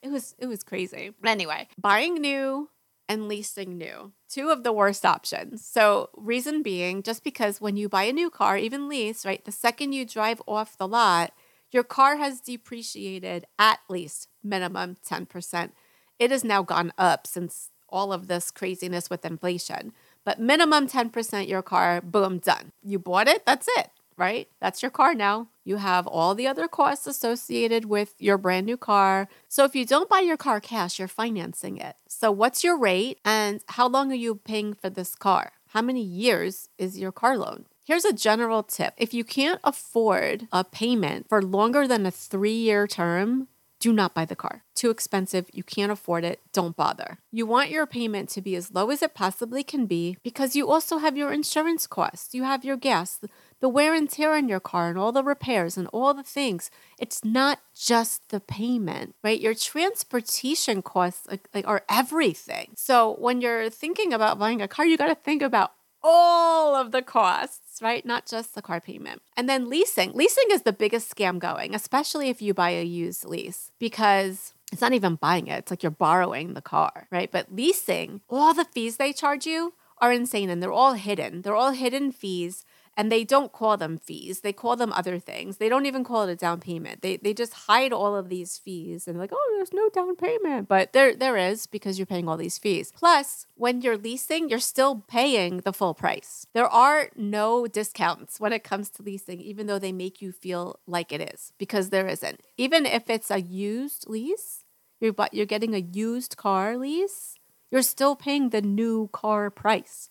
It 0.01 0.11
was 0.11 0.35
it 0.37 0.47
was 0.47 0.63
crazy. 0.63 1.11
But 1.21 1.29
anyway, 1.29 1.69
buying 1.77 2.15
new 2.15 2.69
and 3.07 3.27
leasing 3.27 3.77
new. 3.77 4.11
Two 4.29 4.49
of 4.49 4.63
the 4.63 4.73
worst 4.73 5.05
options. 5.05 5.65
So, 5.65 6.09
reason 6.15 6.63
being, 6.63 7.03
just 7.03 7.23
because 7.23 7.61
when 7.61 7.77
you 7.77 7.87
buy 7.87 8.03
a 8.03 8.13
new 8.13 8.29
car, 8.29 8.57
even 8.57 8.89
lease, 8.89 9.25
right, 9.25 9.43
the 9.43 9.51
second 9.51 9.93
you 9.93 10.05
drive 10.05 10.41
off 10.47 10.77
the 10.77 10.87
lot, 10.87 11.33
your 11.75 11.83
car 11.83 12.15
has 12.15 12.39
depreciated 12.39 13.45
at 13.59 13.79
least 13.89 14.29
minimum 14.41 14.95
10%. 15.05 15.71
It 16.17 16.31
has 16.31 16.45
now 16.45 16.63
gone 16.63 16.93
up 16.97 17.27
since 17.27 17.69
all 17.89 18.13
of 18.13 18.27
this 18.27 18.49
craziness 18.49 19.09
with 19.09 19.25
inflation. 19.25 19.91
But 20.23 20.39
minimum 20.39 20.87
10% 20.87 21.49
your 21.49 21.61
car, 21.61 21.99
boom, 21.99 22.39
done. 22.39 22.71
You 22.81 22.97
bought 22.97 23.27
it, 23.27 23.45
that's 23.45 23.67
it, 23.75 23.89
right? 24.17 24.47
That's 24.61 24.81
your 24.81 24.89
car 24.89 25.13
now. 25.13 25.49
You 25.65 25.75
have 25.75 26.07
all 26.07 26.33
the 26.33 26.47
other 26.47 26.69
costs 26.69 27.07
associated 27.07 27.83
with 27.83 28.13
your 28.19 28.37
brand 28.37 28.65
new 28.65 28.77
car. 28.77 29.27
So 29.49 29.65
if 29.65 29.75
you 29.75 29.85
don't 29.85 30.09
buy 30.09 30.21
your 30.21 30.37
car 30.37 30.61
cash, 30.61 30.97
you're 30.97 31.09
financing 31.09 31.77
it. 31.77 31.97
So 32.07 32.31
what's 32.31 32.63
your 32.63 32.79
rate 32.79 33.19
and 33.25 33.61
how 33.67 33.89
long 33.89 34.13
are 34.13 34.15
you 34.15 34.35
paying 34.35 34.73
for 34.73 34.89
this 34.89 35.13
car? 35.13 35.51
How 35.67 35.81
many 35.81 36.01
years 36.01 36.69
is 36.77 36.97
your 36.97 37.11
car 37.11 37.37
loan? 37.37 37.65
Here's 37.85 38.03
a 38.03 38.13
general 38.13 38.63
tip 38.63 38.95
if 38.97 39.13
you 39.13 39.23
can't 39.23 39.59
afford 39.63 40.47
a 40.51 40.63
payment 40.63 41.29
for 41.29 41.39
longer 41.39 41.87
than 41.87 42.07
a 42.07 42.09
three 42.09 42.55
year 42.55 42.87
term, 42.87 43.47
do 43.79 43.93
not 43.93 44.15
buy 44.15 44.25
the 44.25 44.35
car. 44.35 44.63
Too 44.73 44.89
expensive, 44.89 45.45
you 45.53 45.61
can't 45.61 45.91
afford 45.91 46.23
it, 46.23 46.41
don't 46.51 46.75
bother. 46.75 47.19
You 47.31 47.45
want 47.45 47.69
your 47.69 47.85
payment 47.85 48.29
to 48.29 48.41
be 48.41 48.55
as 48.55 48.73
low 48.73 48.89
as 48.89 49.03
it 49.03 49.13
possibly 49.13 49.63
can 49.63 49.85
be 49.85 50.17
because 50.23 50.55
you 50.55 50.67
also 50.67 50.97
have 50.97 51.15
your 51.15 51.31
insurance 51.31 51.85
costs, 51.85 52.33
you 52.33 52.41
have 52.41 52.65
your 52.65 52.75
gas, 52.75 53.21
the 53.59 53.69
wear 53.69 53.93
and 53.93 54.09
tear 54.09 54.33
on 54.33 54.49
your 54.49 54.59
car, 54.59 54.89
and 54.89 54.97
all 54.97 55.11
the 55.11 55.23
repairs 55.23 55.77
and 55.77 55.87
all 55.93 56.15
the 56.15 56.23
things. 56.23 56.71
It's 56.97 57.23
not 57.23 57.59
just 57.75 58.29
the 58.29 58.39
payment, 58.39 59.13
right? 59.23 59.39
Your 59.39 59.53
transportation 59.53 60.81
costs 60.81 61.27
like, 61.53 61.67
are 61.67 61.83
everything. 61.87 62.71
So 62.75 63.15
when 63.19 63.41
you're 63.41 63.69
thinking 63.69 64.11
about 64.11 64.39
buying 64.39 64.63
a 64.63 64.67
car, 64.67 64.87
you 64.87 64.97
got 64.97 65.09
to 65.09 65.15
think 65.15 65.43
about 65.43 65.73
all 66.07 66.75
of 66.75 66.91
the 66.91 67.01
costs, 67.01 67.81
right? 67.81 68.05
Not 68.05 68.27
just 68.27 68.53
the 68.53 68.61
car 68.61 68.79
payment. 68.79 69.23
And 69.35 69.49
then 69.49 69.69
leasing. 69.69 70.11
Leasing 70.13 70.45
is 70.51 70.61
the 70.61 70.71
biggest 70.71 71.13
scam 71.13 71.39
going, 71.39 71.73
especially 71.73 72.29
if 72.29 72.43
you 72.43 72.53
buy 72.53 72.69
a 72.69 72.83
used 72.83 73.25
lease, 73.25 73.71
because 73.79 74.53
it's 74.71 74.81
not 74.81 74.93
even 74.93 75.15
buying 75.15 75.47
it. 75.47 75.57
It's 75.57 75.71
like 75.71 75.81
you're 75.81 75.89
borrowing 75.89 76.53
the 76.53 76.61
car, 76.61 77.07
right? 77.11 77.31
But 77.31 77.51
leasing, 77.51 78.21
all 78.29 78.53
the 78.53 78.65
fees 78.65 78.97
they 78.97 79.13
charge 79.13 79.47
you 79.47 79.73
are 79.97 80.13
insane 80.13 80.49
and 80.51 80.61
they're 80.61 80.71
all 80.71 80.93
hidden. 80.93 81.41
They're 81.41 81.55
all 81.55 81.71
hidden 81.71 82.11
fees 82.11 82.65
and 82.97 83.11
they 83.11 83.23
don't 83.23 83.51
call 83.51 83.77
them 83.77 83.97
fees. 83.97 84.41
They 84.41 84.53
call 84.53 84.75
them 84.75 84.93
other 84.93 85.19
things. 85.19 85.57
They 85.57 85.69
don't 85.69 85.85
even 85.85 86.03
call 86.03 86.23
it 86.23 86.31
a 86.31 86.35
down 86.35 86.59
payment. 86.59 87.01
They 87.01 87.17
they 87.17 87.33
just 87.33 87.53
hide 87.53 87.91
all 87.91 88.15
of 88.15 88.29
these 88.29 88.57
fees 88.57 89.07
and 89.07 89.17
like, 89.17 89.31
oh, 89.33 89.53
there's 89.55 89.73
no 89.73 89.89
down 89.89 90.15
payment, 90.15 90.67
but 90.67 90.93
there 90.93 91.15
there 91.15 91.37
is 91.37 91.67
because 91.67 91.99
you're 91.99 92.05
paying 92.05 92.29
all 92.29 92.37
these 92.37 92.57
fees. 92.57 92.91
Plus, 92.95 93.47
when 93.55 93.81
you're 93.81 93.97
leasing, 93.97 94.49
you're 94.49 94.59
still 94.59 95.03
paying 95.07 95.57
the 95.57 95.73
full 95.73 95.93
price. 95.93 96.47
There 96.53 96.67
are 96.67 97.09
no 97.15 97.67
discounts 97.67 98.39
when 98.39 98.53
it 98.53 98.63
comes 98.63 98.89
to 98.91 99.03
leasing, 99.03 99.41
even 99.41 99.67
though 99.67 99.79
they 99.79 99.91
make 99.91 100.21
you 100.21 100.31
feel 100.31 100.79
like 100.87 101.11
it 101.11 101.21
is, 101.33 101.51
because 101.57 101.89
there 101.89 102.07
isn't. 102.07 102.41
Even 102.57 102.85
if 102.85 103.09
it's 103.09 103.31
a 103.31 103.41
used 103.41 104.07
lease, 104.07 104.63
you're 104.99 105.15
you're 105.31 105.45
getting 105.45 105.75
a 105.75 105.79
used 105.79 106.37
car 106.37 106.77
lease, 106.77 107.35
you're 107.69 107.81
still 107.81 108.15
paying 108.15 108.49
the 108.49 108.61
new 108.61 109.09
car 109.11 109.49
price. 109.49 110.09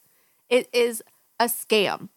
It 0.50 0.68
is 0.72 1.02
a 1.40 1.46
scam. 1.46 2.10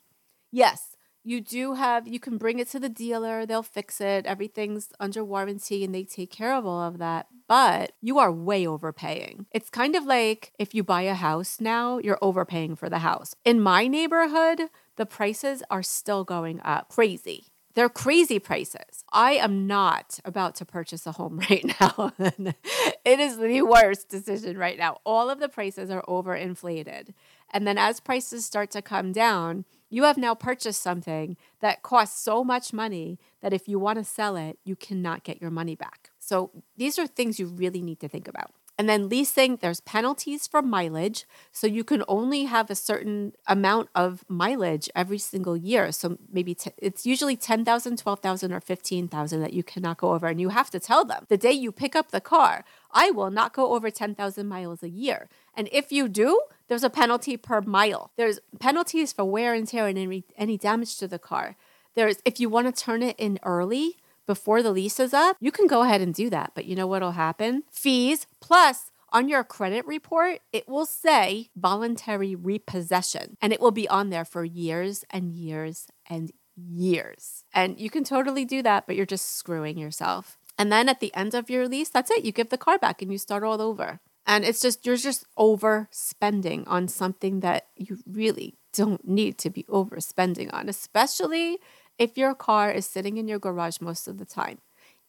Yes, 0.52 0.98
you 1.28 1.42
do 1.42 1.74
have, 1.74 2.08
you 2.08 2.22
can 2.22 2.38
bring 2.38 2.60
it 2.60 2.70
to 2.70 2.80
the 2.80 2.88
dealer, 2.88 3.46
they'll 3.46 3.62
fix 3.62 4.00
it, 4.00 4.26
everything's 4.26 4.94
under 4.98 5.26
warranty, 5.26 5.84
and 5.84 5.94
they 5.94 6.06
take 6.06 6.32
care 6.32 6.54
of 6.56 6.66
all 6.66 6.82
of 6.82 7.00
that. 7.00 7.28
But 7.50 7.92
you 8.02 8.18
are 8.18 8.32
way 8.32 8.66
overpaying. 8.66 9.46
It's 9.52 9.70
kind 9.70 9.96
of 9.96 10.06
like 10.06 10.54
if 10.58 10.74
you 10.74 10.84
buy 10.84 11.02
a 11.02 11.14
house 11.16 11.60
now, 11.60 11.98
you're 11.98 12.20
overpaying 12.22 12.78
for 12.78 12.90
the 12.90 13.00
house. 13.00 13.36
In 13.44 13.60
my 13.60 13.88
neighborhood, 13.88 14.70
the 14.96 15.06
prices 15.06 15.64
are 15.70 15.84
still 15.84 16.24
going 16.24 16.62
up 16.64 16.90
crazy. 16.90 17.48
They're 17.76 17.90
crazy 17.90 18.40
prices. 18.40 19.04
I 19.14 19.34
am 19.34 19.68
not 19.68 20.20
about 20.26 20.56
to 20.56 20.66
purchase 20.66 21.06
a 21.06 21.12
home 21.12 21.40
right 21.50 21.64
now. 21.80 22.14
it 22.18 23.20
is 23.20 23.38
the 23.38 23.62
worst 23.62 24.10
decision 24.10 24.58
right 24.58 24.80
now. 24.80 25.00
All 25.04 25.30
of 25.30 25.40
the 25.40 25.50
prices 25.50 25.92
are 25.92 26.02
overinflated. 26.08 27.14
And 27.52 27.68
then 27.68 27.78
as 27.78 28.00
prices 28.00 28.46
start 28.46 28.72
to 28.72 28.82
come 28.82 29.12
down, 29.12 29.66
you 29.90 30.04
have 30.04 30.18
now 30.18 30.36
purchased 30.36 30.82
something 30.82 31.38
that 31.62 31.82
costs 31.82 32.22
so 32.22 32.44
much 32.44 32.74
money 32.74 33.20
that 33.42 33.54
if 33.54 33.68
you 33.68 33.80
want 33.80 33.98
to 33.98 34.04
sell 34.04 34.36
it, 34.36 34.60
you 34.64 34.76
cannot 34.76 35.24
get 35.24 35.42
your 35.42 35.52
money 35.52 35.76
back. 35.76 36.10
So 36.20 36.52
these 36.76 37.00
are 37.00 37.08
things 37.08 37.40
you 37.40 37.48
really 37.48 37.82
need 37.82 38.00
to 38.02 38.10
think 38.10 38.28
about. 38.28 38.52
And 38.78 38.88
then 38.88 39.10
leasing, 39.10 39.58
there's 39.58 39.80
penalties 39.82 40.46
for 40.46 40.62
mileage. 40.62 41.26
So 41.52 41.66
you 41.66 41.84
can 41.84 42.04
only 42.08 42.44
have 42.44 42.70
a 42.70 42.76
certain 42.76 43.34
amount 43.48 43.90
of 43.96 44.24
mileage 44.28 44.88
every 44.96 45.18
single 45.18 45.58
year. 45.58 45.92
So 45.92 46.20
maybe 46.32 46.54
t- 46.54 46.72
it's 46.78 47.06
usually 47.06 47.36
10,000, 47.36 47.98
12,000, 47.98 48.54
or 48.54 48.62
15,000 48.62 49.42
that 49.42 49.54
you 49.54 49.64
cannot 49.64 49.98
go 49.98 50.14
over. 50.14 50.28
And 50.28 50.40
you 50.40 50.50
have 50.50 50.70
to 50.70 50.80
tell 50.80 51.04
them 51.04 51.26
the 51.28 51.38
day 51.38 51.52
you 51.52 51.72
pick 51.72 51.96
up 51.96 52.12
the 52.12 52.22
car, 52.22 52.64
I 52.92 53.10
will 53.10 53.32
not 53.32 53.54
go 53.54 53.74
over 53.74 53.90
10,000 53.90 54.48
miles 54.48 54.84
a 54.84 54.90
year. 54.90 55.28
And 55.56 55.68
if 55.72 55.92
you 55.92 56.08
do, 56.08 56.40
there's 56.68 56.84
a 56.84 56.90
penalty 56.90 57.36
per 57.36 57.62
mile. 57.62 58.12
There's 58.16 58.40
penalties 58.60 59.12
for 59.12 59.26
wear 59.26 59.56
and 59.56 59.68
tear 59.68 59.88
and 59.88 59.98
any, 59.98 60.24
any 60.38 60.58
damage 60.58 60.98
to 60.98 61.08
the 61.08 61.20
car. 61.20 61.56
There's 61.96 62.18
if 62.26 62.40
you 62.40 62.48
want 62.48 62.68
to 62.68 62.84
turn 62.84 63.02
it 63.02 63.16
in 63.18 63.40
early, 63.42 63.98
before 64.28 64.62
the 64.62 64.72
lease 64.72 65.00
is 65.00 65.14
up, 65.14 65.38
you 65.40 65.52
can 65.52 65.66
go 65.66 65.82
ahead 65.82 66.02
and 66.02 66.14
do 66.14 66.30
that. 66.30 66.52
But 66.54 66.66
you 66.66 66.76
know 66.76 66.86
what'll 66.86 67.12
happen? 67.14 67.64
Fees 67.72 68.28
plus 68.40 68.92
on 69.12 69.30
your 69.30 69.44
credit 69.44 69.86
report, 69.88 70.42
it 70.52 70.68
will 70.68 70.86
say 70.86 71.50
voluntary 71.56 72.36
repossession 72.36 73.38
and 73.42 73.54
it 73.54 73.62
will 73.62 73.72
be 73.72 73.88
on 73.88 74.10
there 74.10 74.26
for 74.26 74.44
years 74.44 75.06
and 75.10 75.34
years 75.34 75.88
and 76.10 76.32
years. 76.56 77.46
And 77.54 77.80
you 77.80 77.90
can 77.90 78.04
totally 78.04 78.46
do 78.46 78.62
that, 78.64 78.86
but 78.86 78.96
you're 78.96 79.06
just 79.06 79.36
screwing 79.36 79.78
yourself. 79.78 80.38
And 80.58 80.72
then 80.72 80.90
at 80.90 81.00
the 81.00 81.14
end 81.16 81.34
of 81.34 81.50
your 81.50 81.68
lease, 81.68 81.90
that's 81.90 82.12
it. 82.12 82.26
You 82.26 82.32
give 82.32 82.50
the 82.50 82.58
car 82.58 82.78
back 82.78 83.02
and 83.02 83.12
you 83.12 83.18
start 83.18 83.44
all 83.44 83.62
over. 83.62 84.00
And 84.26 84.44
it's 84.44 84.60
just, 84.60 84.86
you're 84.86 84.98
just 84.98 85.26
overspending 85.38 86.66
on 86.68 86.90
something 86.90 87.40
that 87.40 87.68
you 87.78 88.00
really 88.06 88.56
don't 88.74 89.08
need 89.08 89.38
to 89.38 89.50
be 89.50 89.64
overspending 89.64 90.54
on, 90.54 90.68
especially 90.68 91.60
if 91.98 92.18
your 92.18 92.36
car 92.36 92.72
is 92.72 92.86
sitting 92.86 93.18
in 93.18 93.28
your 93.28 93.40
garage 93.40 93.82
most 93.82 94.08
of 94.08 94.18
the 94.18 94.26
time. 94.26 94.60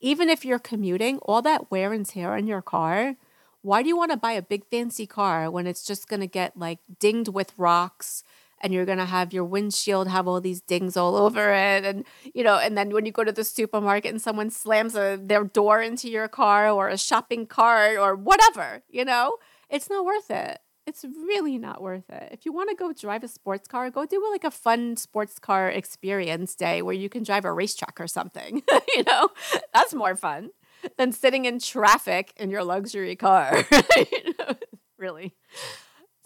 Even 0.01 0.29
if 0.29 0.45
you're 0.45 0.59
commuting, 0.59 1.19
all 1.19 1.43
that 1.43 1.71
wear 1.71 1.93
and 1.93 2.07
tear 2.07 2.35
on 2.35 2.47
your 2.47 2.63
car, 2.63 3.17
why 3.63 3.83
do 3.83 3.89
you 3.89 3.97
want 3.97 4.13
to 4.13 4.17
buy 4.17 4.33
a 4.33 4.43
big 4.43 4.65
fancy 4.71 5.07
car 5.07 5.51
when 5.51 5.67
it's 5.67 5.85
just 5.85 6.09
going 6.09 6.21
to 6.21 6.27
get 6.27 6.57
like 6.57 6.79
dinged 7.01 7.29
with 7.29 7.53
rocks 7.59 8.23
and 8.61 8.73
you're 8.73 8.87
going 8.87 8.99
to 8.99 9.05
have 9.05 9.33
your 9.33 9.45
windshield 9.45 10.09
have 10.09 10.27
all 10.27 10.41
these 10.41 10.61
dings 10.61 10.97
all 10.97 11.17
over 11.17 11.53
it 11.53 11.85
and 11.85 12.05
you 12.35 12.43
know 12.43 12.57
and 12.59 12.77
then 12.77 12.91
when 12.91 13.07
you 13.07 13.13
go 13.13 13.23
to 13.23 13.33
the 13.33 13.45
supermarket 13.45 14.11
and 14.11 14.23
someone 14.23 14.51
slams 14.51 14.97
a, 14.97 15.19
their 15.21 15.45
door 15.45 15.81
into 15.83 16.09
your 16.09 16.29
car 16.29 16.69
or 16.69 16.89
a 16.89 16.99
shopping 16.99 17.47
cart 17.47 17.99
or 17.99 18.15
whatever, 18.15 18.83
you 18.89 19.05
know? 19.05 19.37
It's 19.71 19.91
not 19.91 20.05
worth 20.05 20.31
it 20.31 20.61
it's 20.89 21.05
really 21.05 21.59
not 21.59 21.83
worth 21.83 22.09
it. 22.09 22.31
If 22.33 22.47
you 22.47 22.53
want 22.53 22.71
to 22.71 22.75
go 22.75 22.93
drive 22.95 23.23
a 23.23 23.29
sports 23.29 23.69
car, 23.69 23.91
go 23.91 24.07
do 24.07 24.27
like 24.33 24.43
a 24.43 24.51
fun 24.51 24.97
sports 24.97 25.39
car 25.39 25.69
experience 25.69 26.55
day 26.55 26.81
where 26.81 26.95
you 26.95 27.11
can 27.11 27.23
drive 27.23 27.45
a 27.45 27.53
racetrack 27.53 28.01
or 28.01 28.07
something. 28.07 28.63
you 28.97 29.05
know, 29.05 29.29
that's 29.75 29.93
more 29.93 30.17
fun 30.17 30.51
than 30.97 31.13
sitting 31.13 31.45
in 31.45 31.59
traffic 31.59 32.33
in 32.39 32.49
your 32.49 32.65
luxury 32.65 33.17
car. 33.17 33.67
you 33.97 34.35
know, 34.39 34.55
really. 34.97 35.35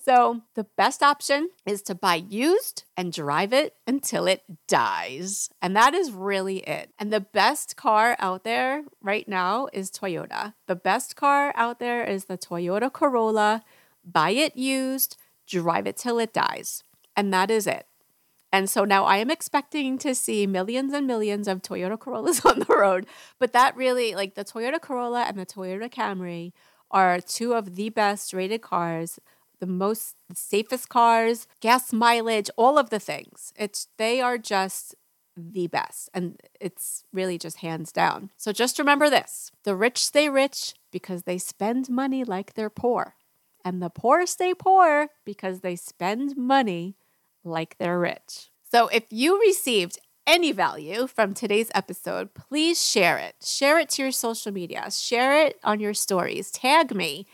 So, 0.04 0.42
the 0.56 0.66
best 0.76 1.00
option 1.00 1.50
is 1.64 1.80
to 1.82 1.94
buy 1.94 2.16
used 2.16 2.84
and 2.96 3.12
drive 3.12 3.52
it 3.52 3.76
until 3.86 4.26
it 4.26 4.42
dies. 4.66 5.48
And 5.60 5.76
that 5.76 5.94
is 5.94 6.10
really 6.10 6.58
it. 6.58 6.90
And 6.98 7.12
the 7.12 7.20
best 7.20 7.76
car 7.76 8.16
out 8.18 8.42
there 8.42 8.82
right 9.00 9.28
now 9.28 9.68
is 9.72 9.92
Toyota. 9.92 10.54
The 10.66 10.74
best 10.74 11.14
car 11.14 11.52
out 11.56 11.78
there 11.78 12.02
is 12.02 12.24
the 12.24 12.36
Toyota 12.36 12.92
Corolla 12.92 13.62
buy 14.04 14.30
it 14.30 14.56
used, 14.56 15.16
drive 15.46 15.86
it 15.86 15.96
till 15.96 16.18
it 16.18 16.32
dies. 16.32 16.82
And 17.16 17.32
that 17.32 17.50
is 17.50 17.66
it. 17.66 17.86
And 18.52 18.68
so 18.68 18.84
now 18.84 19.04
I 19.04 19.16
am 19.16 19.30
expecting 19.30 19.96
to 19.98 20.14
see 20.14 20.46
millions 20.46 20.92
and 20.92 21.06
millions 21.06 21.48
of 21.48 21.62
Toyota 21.62 21.98
Corollas 21.98 22.44
on 22.44 22.60
the 22.60 22.74
road. 22.74 23.06
But 23.38 23.52
that 23.52 23.76
really, 23.76 24.14
like 24.14 24.34
the 24.34 24.44
Toyota 24.44 24.80
Corolla 24.80 25.22
and 25.22 25.38
the 25.38 25.46
Toyota 25.46 25.90
Camry, 25.90 26.52
are 26.92 27.20
two 27.20 27.54
of 27.54 27.74
the 27.74 27.88
best 27.88 28.32
rated 28.32 28.60
cars, 28.60 29.18
the 29.60 29.66
most 29.66 30.16
the 30.28 30.36
safest 30.36 30.88
cars, 30.88 31.46
gas 31.60 31.92
mileage, 31.92 32.50
all 32.56 32.78
of 32.78 32.90
the 32.90 33.00
things. 33.00 33.52
It's 33.56 33.88
they 33.96 34.20
are 34.20 34.36
just 34.36 34.94
the 35.36 35.66
best. 35.66 36.10
And 36.12 36.38
it's 36.60 37.04
really 37.12 37.38
just 37.38 37.58
hands 37.58 37.90
down. 37.90 38.30
So 38.36 38.52
just 38.52 38.78
remember 38.78 39.08
this 39.08 39.50
the 39.64 39.74
rich 39.74 40.04
stay 40.04 40.28
rich 40.28 40.74
because 40.90 41.22
they 41.22 41.38
spend 41.38 41.88
money 41.88 42.22
like 42.24 42.52
they're 42.52 42.70
poor 42.70 43.14
and 43.64 43.82
the 43.82 43.90
poor 43.90 44.26
stay 44.26 44.54
poor 44.54 45.08
because 45.24 45.60
they 45.60 45.76
spend 45.76 46.36
money 46.36 46.96
like 47.44 47.76
they're 47.78 47.98
rich. 47.98 48.50
So 48.70 48.88
if 48.88 49.04
you 49.10 49.40
received 49.40 49.98
any 50.26 50.52
value 50.52 51.06
from 51.06 51.34
today's 51.34 51.70
episode, 51.74 52.34
please 52.34 52.80
share 52.80 53.18
it. 53.18 53.34
Share 53.44 53.78
it 53.78 53.90
to 53.90 54.02
your 54.02 54.12
social 54.12 54.52
media, 54.52 54.90
share 54.90 55.46
it 55.46 55.58
on 55.64 55.80
your 55.80 55.94
stories, 55.94 56.50
tag 56.50 56.94
me. 56.94 57.26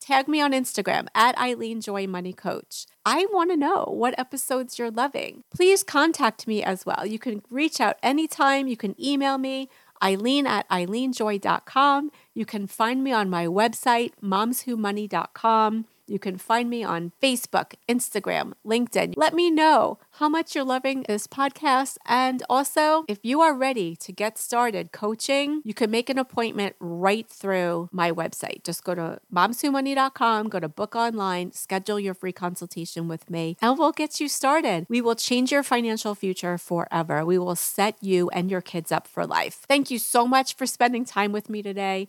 Tag 0.00 0.28
me 0.28 0.38
on 0.38 0.52
Instagram 0.52 1.06
at 1.14 1.38
Eileen 1.38 1.80
Joy 1.80 2.06
Money 2.06 2.34
Coach. 2.34 2.84
I 3.06 3.26
want 3.32 3.50
to 3.50 3.56
know 3.56 3.84
what 3.84 4.18
episodes 4.18 4.78
you're 4.78 4.90
loving. 4.90 5.44
Please 5.54 5.82
contact 5.82 6.46
me 6.46 6.62
as 6.62 6.84
well. 6.84 7.06
You 7.06 7.18
can 7.18 7.42
reach 7.48 7.80
out 7.80 7.96
anytime. 8.02 8.66
You 8.66 8.76
can 8.76 8.94
email 9.02 9.38
me, 9.38 9.70
Eileen 10.04 10.46
at 10.46 10.68
eileenjoy.com. 10.68 12.10
You 12.34 12.44
can 12.44 12.66
find 12.66 13.02
me 13.02 13.12
on 13.12 13.30
my 13.30 13.46
website, 13.46 14.12
momswhomoney.com. 14.22 15.86
You 16.06 16.18
can 16.18 16.36
find 16.38 16.68
me 16.68 16.84
on 16.84 17.12
Facebook, 17.22 17.74
Instagram, 17.88 18.52
LinkedIn. 18.66 19.14
Let 19.16 19.34
me 19.34 19.50
know 19.50 19.98
how 20.12 20.28
much 20.28 20.54
you're 20.54 20.64
loving 20.64 21.04
this 21.08 21.26
podcast. 21.26 21.96
And 22.06 22.42
also, 22.48 23.04
if 23.08 23.18
you 23.22 23.40
are 23.40 23.54
ready 23.54 23.96
to 23.96 24.12
get 24.12 24.38
started 24.38 24.92
coaching, 24.92 25.62
you 25.64 25.74
can 25.74 25.90
make 25.90 26.10
an 26.10 26.18
appointment 26.18 26.76
right 26.78 27.28
through 27.28 27.88
my 27.90 28.12
website. 28.12 28.64
Just 28.64 28.84
go 28.84 28.94
to 28.94 29.18
momswhomoney.com, 29.34 30.48
go 30.48 30.60
to 30.60 30.68
book 30.68 30.94
online, 30.94 31.52
schedule 31.52 31.98
your 31.98 32.14
free 32.14 32.32
consultation 32.32 33.08
with 33.08 33.30
me, 33.30 33.56
and 33.62 33.78
we'll 33.78 33.92
get 33.92 34.20
you 34.20 34.28
started. 34.28 34.86
We 34.88 35.00
will 35.00 35.16
change 35.16 35.50
your 35.50 35.62
financial 35.62 36.14
future 36.14 36.58
forever. 36.58 37.24
We 37.24 37.38
will 37.38 37.56
set 37.56 37.96
you 38.02 38.28
and 38.30 38.50
your 38.50 38.60
kids 38.60 38.92
up 38.92 39.06
for 39.06 39.26
life. 39.26 39.64
Thank 39.68 39.90
you 39.90 39.98
so 39.98 40.26
much 40.26 40.54
for 40.54 40.66
spending 40.66 41.04
time 41.04 41.32
with 41.32 41.48
me 41.48 41.62
today. 41.62 42.08